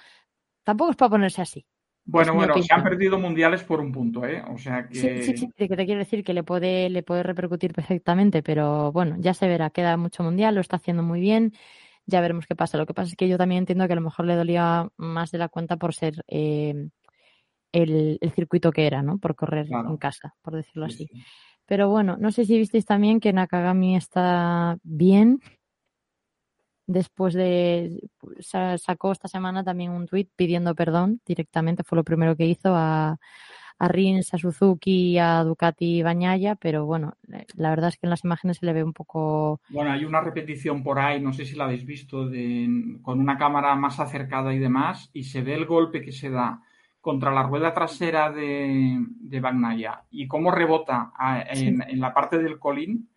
tampoco 0.64 0.92
es 0.92 0.98
para 0.98 1.10
ponerse 1.10 1.42
así. 1.42 1.66
Bueno, 2.10 2.34
bueno, 2.34 2.62
se 2.64 2.74
han 2.74 2.84
perdido 2.84 3.20
mundiales 3.20 3.64
por 3.64 3.82
un 3.82 3.92
punto, 3.92 4.26
¿eh? 4.26 4.42
O 4.50 4.58
sea 4.58 4.88
que. 4.88 4.96
Sí, 4.96 5.38
sí, 5.38 5.52
sí, 5.58 5.68
que 5.68 5.76
te 5.76 5.86
quiero 5.86 6.00
decir 6.00 6.24
que 6.24 6.34
le 6.34 6.42
puede, 6.42 6.90
le 6.90 7.04
puede 7.04 7.22
repercutir 7.22 7.74
perfectamente, 7.74 8.42
pero 8.42 8.94
bueno, 8.94 9.18
ya 9.20 9.34
se 9.34 9.48
verá, 9.48 9.70
queda 9.70 9.98
mucho 9.98 10.24
mundial, 10.24 10.56
lo 10.56 10.62
está 10.62 10.78
haciendo 10.78 11.04
muy 11.04 11.20
bien, 11.20 11.52
ya 12.06 12.22
veremos 12.22 12.48
qué 12.48 12.56
pasa. 12.56 12.78
Lo 12.78 12.86
que 12.86 12.94
pasa 12.94 13.10
es 13.10 13.18
que 13.18 13.28
yo 13.28 13.38
también 13.38 13.60
entiendo 13.60 13.86
que 13.88 13.94
a 13.94 13.98
lo 13.98 14.02
mejor 14.02 14.26
le 14.26 14.36
dolía 14.36 14.88
más 14.96 15.32
de 15.32 15.38
la 15.38 15.50
cuenta 15.50 15.76
por 15.76 15.94
ser 15.94 16.24
eh, 16.28 16.90
el, 17.74 18.20
circuito 18.34 18.72
que 18.72 18.88
era, 18.88 19.04
¿no? 19.04 19.18
Por 19.18 19.36
correr 19.36 19.68
en 19.70 19.98
casa, 19.98 20.34
por 20.42 20.56
decirlo 20.56 20.86
así. 20.86 21.10
Pero 21.66 21.90
bueno, 21.90 22.16
no 22.18 22.32
sé 22.32 22.46
si 22.46 22.58
visteis 22.58 22.86
también 22.86 23.20
que 23.20 23.34
Nakagami 23.34 23.98
está 23.98 24.78
bien, 24.84 25.42
Después 26.88 27.34
de 27.34 28.00
sacó 28.78 29.12
esta 29.12 29.28
semana 29.28 29.64
también 29.64 29.92
un 29.92 30.08
tuit 30.08 30.30
pidiendo 30.36 30.74
perdón 30.74 31.20
directamente, 31.26 31.84
fue 31.84 31.98
lo 31.98 32.04
primero 32.04 32.36
que 32.36 32.46
hizo 32.46 32.74
a, 32.74 33.20
a 33.80 33.88
Rins, 33.88 34.34
a 34.34 34.38
Suzuki, 34.38 35.18
a 35.18 35.44
Ducati 35.44 35.98
y 35.98 36.02
Bañaya, 36.02 36.56
pero 36.56 36.86
bueno, 36.86 37.16
eh, 37.32 37.46
la 37.56 37.70
verdad 37.70 37.90
es 37.90 37.98
que 37.98 38.08
en 38.08 38.12
las 38.12 38.24
imágenes 38.24 38.58
se 38.58 38.66
le 38.66 38.74
ve 38.74 38.84
un 38.84 38.94
poco. 38.94 39.62
Bueno, 39.70 39.92
hay 39.92 40.06
una 40.06 40.22
repetición 40.22 40.84
por 40.84 41.00
ahí, 41.00 41.22
no 41.22 41.34
sé 41.34 41.46
si 41.46 41.56
la 41.56 41.66
habéis 41.66 41.86
visto, 41.86 42.28
de, 42.28 42.98
con 43.02 43.20
una 43.20 43.38
cámara 43.38 43.76
más 43.76 44.00
acercada 44.00 44.54
y 44.54 44.60
demás, 44.60 45.10
y 45.14 45.24
se 45.24 45.42
ve 45.42 45.54
el 45.54 45.66
golpe 45.66 46.02
que 46.02 46.12
se 46.12 46.30
da 46.30 46.62
contra 47.02 47.32
la 47.32 47.44
rueda 47.44 47.74
trasera 47.74 48.32
de, 48.32 48.98
de 49.00 49.90
y 50.12 50.28
cómo 50.28 50.52
rebota 50.52 51.14
en, 51.52 51.82
en, 51.82 52.00
la 52.02 52.14
parte 52.14 52.38
del 52.38 52.60
colín 52.60 53.10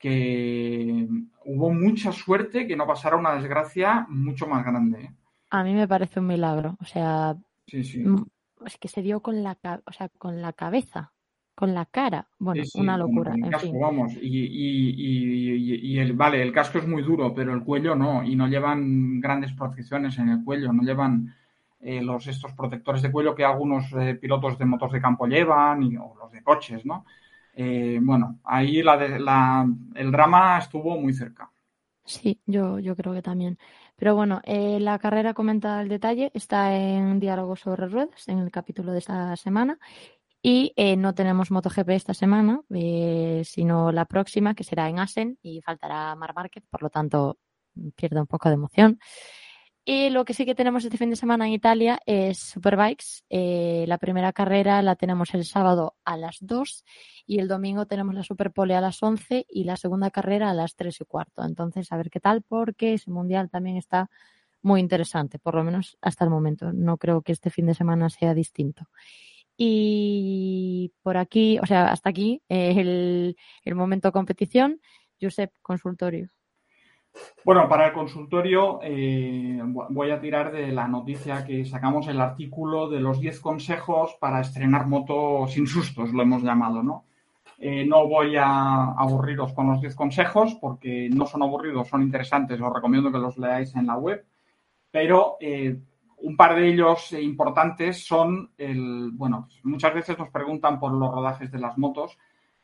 que 0.00 1.06
hubo 1.44 1.72
mucha 1.72 2.10
suerte 2.10 2.66
que 2.66 2.74
no 2.74 2.86
pasara 2.86 3.16
una 3.16 3.34
desgracia 3.34 4.06
mucho 4.08 4.48
más 4.48 4.64
grande. 4.64 5.02
¿eh? 5.02 5.14
A 5.50 5.62
mí 5.62 5.74
me 5.74 5.86
parece 5.86 6.18
un 6.18 6.26
milagro. 6.26 6.76
O 6.80 6.84
sea, 6.84 7.36
es 7.66 8.78
que 8.80 8.88
se 8.88 9.02
dio 9.02 9.20
con 9.20 9.44
la, 9.44 9.56
o 9.84 9.92
sea, 9.92 10.08
con 10.08 10.42
la 10.42 10.52
cabeza 10.52 11.12
con 11.60 11.74
la 11.74 11.84
cara. 11.84 12.26
Bueno, 12.38 12.62
una 12.76 12.96
locura. 12.96 13.34
en 13.34 13.50
casco, 13.50 13.78
vamos. 13.78 14.14
Y, 14.18 15.98
el, 15.98 16.14
vale, 16.14 16.40
el 16.40 16.52
casco 16.52 16.78
es 16.78 16.88
muy 16.88 17.02
duro, 17.02 17.34
pero 17.34 17.52
el 17.52 17.62
cuello 17.62 17.94
no. 17.94 18.24
Y 18.24 18.34
no 18.34 18.48
llevan 18.48 19.20
grandes 19.20 19.52
protecciones 19.52 20.18
en 20.18 20.30
el 20.30 20.42
cuello, 20.42 20.72
no 20.72 20.82
llevan 20.82 21.34
eh, 21.80 22.00
los, 22.00 22.26
estos 22.28 22.54
protectores 22.54 23.02
de 23.02 23.12
cuello 23.12 23.34
que 23.34 23.44
algunos 23.44 23.92
eh, 23.92 24.14
pilotos 24.14 24.58
de 24.58 24.64
motos 24.64 24.90
de 24.90 25.02
campo 25.02 25.26
llevan 25.26 25.82
o 25.98 26.14
los 26.18 26.32
de 26.32 26.42
coches, 26.42 26.86
¿no? 26.86 27.04
Eh, 27.54 27.98
bueno, 28.02 28.40
ahí 28.44 28.82
la, 28.82 28.96
la, 28.96 29.66
el 29.94 30.10
drama 30.10 30.58
estuvo 30.58 30.98
muy 30.98 31.12
cerca. 31.12 31.50
Sí, 32.04 32.40
yo, 32.46 32.78
yo 32.78 32.96
creo 32.96 33.12
que 33.14 33.22
también. 33.22 33.58
Pero 33.96 34.14
bueno, 34.14 34.40
la 34.44 34.98
carrera 34.98 35.34
comentada 35.34 35.80
al 35.80 35.88
detalle 35.88 36.30
está 36.34 36.74
en 36.74 37.20
Diálogo 37.20 37.54
sobre 37.54 37.86
Ruedas, 37.86 38.26
en 38.28 38.38
el 38.38 38.50
capítulo 38.50 38.92
de 38.92 38.98
esta 38.98 39.36
semana. 39.36 39.78
Y 40.42 40.72
eh, 40.76 40.96
no 40.96 41.14
tenemos 41.14 41.50
MotoGP 41.50 41.90
esta 41.90 42.14
semana, 42.14 42.62
eh, 42.70 43.42
sino 43.44 43.92
la 43.92 44.06
próxima, 44.06 44.54
que 44.54 44.64
será 44.64 44.88
en 44.88 44.98
Asen, 44.98 45.38
y 45.42 45.60
faltará 45.60 46.14
Mar 46.16 46.34
Market, 46.34 46.64
por 46.70 46.82
lo 46.82 46.88
tanto 46.88 47.38
pierde 47.94 48.20
un 48.20 48.26
poco 48.26 48.48
de 48.48 48.54
emoción. 48.54 48.98
Y 49.84 50.10
lo 50.10 50.24
que 50.24 50.34
sí 50.34 50.44
que 50.44 50.54
tenemos 50.54 50.84
este 50.84 50.98
fin 50.98 51.10
de 51.10 51.16
semana 51.16 51.46
en 51.46 51.52
Italia 51.52 52.00
es 52.04 52.38
Superbikes. 52.38 53.22
Eh, 53.30 53.84
la 53.88 53.96
primera 53.98 54.32
carrera 54.32 54.82
la 54.82 54.94
tenemos 54.94 55.32
el 55.32 55.44
sábado 55.44 55.96
a 56.04 56.16
las 56.18 56.36
2 56.40 56.84
y 57.26 57.38
el 57.38 57.48
domingo 57.48 57.86
tenemos 57.86 58.14
la 58.14 58.22
Superpole 58.22 58.74
a 58.74 58.82
las 58.82 59.02
11 59.02 59.46
y 59.48 59.64
la 59.64 59.76
segunda 59.76 60.10
carrera 60.10 60.50
a 60.50 60.54
las 60.54 60.76
3 60.76 61.00
y 61.00 61.04
cuarto. 61.06 61.42
Entonces, 61.44 61.90
a 61.92 61.96
ver 61.96 62.10
qué 62.10 62.20
tal, 62.20 62.42
porque 62.42 62.94
ese 62.94 63.10
mundial 63.10 63.48
también 63.48 63.76
está 63.78 64.10
muy 64.62 64.80
interesante, 64.80 65.38
por 65.38 65.54
lo 65.54 65.64
menos 65.64 65.96
hasta 66.02 66.24
el 66.24 66.30
momento. 66.30 66.72
No 66.72 66.98
creo 66.98 67.22
que 67.22 67.32
este 67.32 67.48
fin 67.48 67.66
de 67.66 67.74
semana 67.74 68.10
sea 68.10 68.34
distinto. 68.34 68.84
Y 69.56 70.92
por 71.02 71.16
aquí, 71.16 71.58
o 71.58 71.66
sea, 71.66 71.86
hasta 71.90 72.10
aquí 72.10 72.42
el, 72.48 73.36
el 73.64 73.74
momento 73.74 74.12
competición. 74.12 74.80
Josep, 75.20 75.52
consultorio. 75.62 76.30
Bueno, 77.44 77.68
para 77.68 77.86
el 77.86 77.92
consultorio 77.92 78.80
eh, 78.82 79.58
voy 79.62 80.10
a 80.10 80.20
tirar 80.20 80.52
de 80.52 80.72
la 80.72 80.86
noticia 80.86 81.44
que 81.44 81.64
sacamos 81.64 82.06
el 82.08 82.20
artículo 82.20 82.88
de 82.88 83.00
los 83.00 83.18
10 83.18 83.40
consejos 83.40 84.16
para 84.20 84.40
estrenar 84.40 84.86
moto 84.86 85.46
sin 85.48 85.66
sustos, 85.66 86.12
lo 86.12 86.22
hemos 86.22 86.42
llamado, 86.42 86.82
¿no? 86.82 87.06
Eh, 87.58 87.84
no 87.84 88.06
voy 88.08 88.36
a 88.36 88.92
aburriros 88.92 89.52
con 89.52 89.68
los 89.68 89.80
10 89.80 89.94
consejos 89.94 90.54
porque 90.60 91.10
no 91.10 91.26
son 91.26 91.42
aburridos, 91.42 91.88
son 91.88 92.02
interesantes, 92.02 92.60
os 92.60 92.72
recomiendo 92.72 93.12
que 93.12 93.18
los 93.18 93.36
leáis 93.36 93.74
en 93.74 93.86
la 93.86 93.96
web, 93.96 94.24
pero 94.90 95.36
eh, 95.40 95.78
un 96.22 96.36
par 96.36 96.56
de 96.56 96.68
ellos 96.68 97.12
importantes 97.12 98.04
son 98.04 98.50
el, 98.56 99.10
bueno, 99.12 99.48
muchas 99.64 99.94
veces 99.94 100.18
nos 100.18 100.30
preguntan 100.30 100.78
por 100.78 100.92
los 100.92 101.10
rodajes 101.10 101.50
de 101.50 101.58
las 101.58 101.76
motos. 101.78 102.18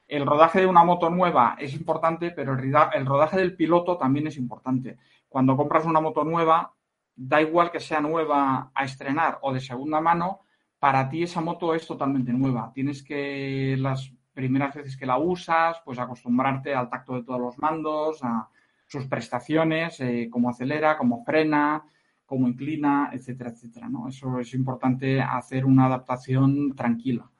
El 0.06 0.24
rodaje 0.24 0.60
de 0.60 0.66
una 0.66 0.84
moto 0.84 1.10
nueva 1.10 1.56
es 1.58 1.74
importante, 1.74 2.30
pero 2.30 2.54
el 2.54 3.06
rodaje 3.06 3.36
del 3.36 3.56
piloto 3.56 3.96
también 3.96 4.26
es 4.26 4.36
importante. 4.36 4.98
Cuando 5.28 5.56
compras 5.56 5.84
una 5.84 6.00
moto 6.00 6.24
nueva, 6.24 6.74
da 7.16 7.40
igual 7.40 7.70
que 7.70 7.80
sea 7.80 8.00
nueva 8.00 8.70
a 8.74 8.84
estrenar 8.84 9.38
o 9.42 9.52
de 9.52 9.60
segunda 9.60 10.00
mano, 10.00 10.40
para 10.78 11.08
ti 11.08 11.22
esa 11.22 11.40
moto 11.40 11.74
es 11.74 11.86
totalmente 11.86 12.32
nueva. 12.32 12.70
Tienes 12.72 13.02
que 13.02 13.76
las 13.78 14.12
primeras 14.32 14.74
veces 14.74 14.96
que 14.96 15.06
la 15.06 15.18
usas, 15.18 15.80
pues 15.84 15.98
acostumbrarte 15.98 16.74
al 16.74 16.90
tacto 16.90 17.14
de 17.14 17.22
todos 17.22 17.40
los 17.40 17.58
mandos, 17.58 18.22
a 18.22 18.48
sus 18.86 19.06
prestaciones, 19.06 19.98
eh, 20.00 20.28
cómo 20.30 20.50
acelera, 20.50 20.96
cómo 20.98 21.24
frena, 21.24 21.84
cómo 22.26 22.46
inclina, 22.46 23.10
etcétera, 23.12 23.50
etcétera. 23.50 23.88
¿no? 23.88 24.08
Eso 24.08 24.38
es 24.38 24.52
importante 24.54 25.20
hacer 25.20 25.64
una 25.64 25.86
adaptación 25.86 26.74
tranquila. 26.76 27.30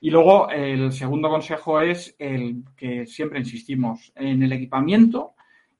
Y 0.00 0.10
luego 0.10 0.50
el 0.50 0.92
segundo 0.92 1.28
consejo 1.30 1.80
es 1.80 2.14
el 2.18 2.64
que 2.76 3.06
siempre 3.06 3.38
insistimos 3.38 4.12
en 4.14 4.42
el 4.42 4.52
equipamiento 4.52 5.34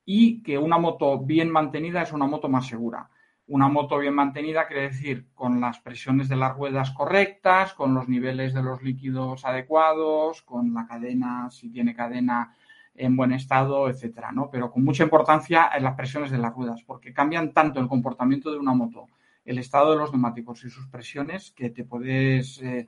y 0.04 0.42
que 0.42 0.56
una 0.56 0.78
moto 0.78 1.18
bien 1.18 1.50
mantenida 1.50 2.02
es 2.02 2.12
una 2.12 2.26
moto 2.26 2.48
más 2.48 2.66
segura. 2.66 3.10
Una 3.48 3.68
moto 3.68 3.98
bien 3.98 4.14
mantenida 4.14 4.66
quiere 4.66 4.88
decir 4.88 5.26
con 5.34 5.60
las 5.60 5.78
presiones 5.78 6.28
de 6.28 6.36
las 6.36 6.56
ruedas 6.56 6.90
correctas, 6.90 7.74
con 7.74 7.94
los 7.94 8.08
niveles 8.08 8.54
de 8.54 8.62
los 8.62 8.82
líquidos 8.82 9.44
adecuados, 9.44 10.42
con 10.42 10.74
la 10.74 10.86
cadena, 10.86 11.48
si 11.50 11.70
tiene 11.70 11.94
cadena 11.94 12.56
en 12.94 13.16
buen 13.16 13.32
estado, 13.32 13.88
etcétera, 13.88 14.32
¿no? 14.32 14.48
Pero 14.50 14.70
con 14.72 14.82
mucha 14.82 15.04
importancia 15.04 15.70
en 15.76 15.84
las 15.84 15.94
presiones 15.94 16.30
de 16.30 16.38
las 16.38 16.54
ruedas, 16.54 16.82
porque 16.84 17.12
cambian 17.12 17.52
tanto 17.52 17.78
el 17.78 17.88
comportamiento 17.88 18.50
de 18.50 18.58
una 18.58 18.74
moto, 18.74 19.06
el 19.44 19.58
estado 19.58 19.92
de 19.92 19.98
los 19.98 20.12
neumáticos 20.12 20.64
y 20.64 20.70
sus 20.70 20.88
presiones, 20.88 21.52
que 21.52 21.70
te 21.70 21.84
puedes 21.84 22.60
eh, 22.62 22.86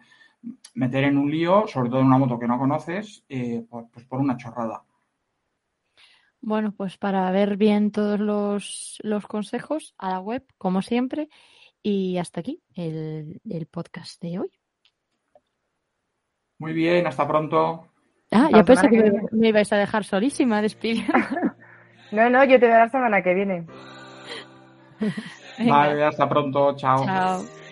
meter 0.74 1.05
en 1.05 1.18
un 1.18 1.31
lío, 1.31 1.66
sobre 1.66 1.90
todo 1.90 2.01
en 2.01 2.07
una 2.07 2.18
moto 2.18 2.38
que 2.38 2.46
no 2.46 2.59
conoces, 2.59 3.24
eh, 3.29 3.64
pues 3.92 4.07
por 4.07 4.20
una 4.20 4.37
chorrada. 4.37 4.83
Bueno, 6.40 6.72
pues 6.72 6.98
para 6.98 7.31
ver 7.31 7.57
bien 7.57 7.90
todos 7.90 8.20
los, 8.20 8.98
los 9.03 9.27
consejos 9.27 9.94
a 9.98 10.11
la 10.11 10.20
web, 10.20 10.44
como 10.57 10.83
siempre, 10.83 11.29
y 11.83 12.18
hasta 12.18 12.40
aquí 12.40 12.62
el, 12.74 13.40
el 13.48 13.66
podcast 13.66 14.22
de 14.22 14.38
hoy. 14.38 14.51
Muy 16.59 16.72
bien, 16.72 17.07
hasta 17.07 17.27
pronto. 17.27 17.88
Ah, 18.31 18.48
yo 18.53 18.64
pensé 18.64 18.88
que, 18.88 19.12
me, 19.33 19.48
ibais 19.48 19.72
a 19.72 19.77
dejar 19.77 20.05
solísima, 20.05 20.61
despido. 20.61 21.03
no, 22.12 22.31
no, 22.31 22.44
yo 22.44 22.61
te 22.61 22.66
veo 22.66 22.79
la 22.79 22.88
semana 22.88 23.22
que 23.22 23.35
viene. 23.35 23.66
Vale, 25.59 26.05
hasta 26.05 26.29
pronto, 26.29 26.77
chao. 26.77 27.05
Chao. 27.05 27.67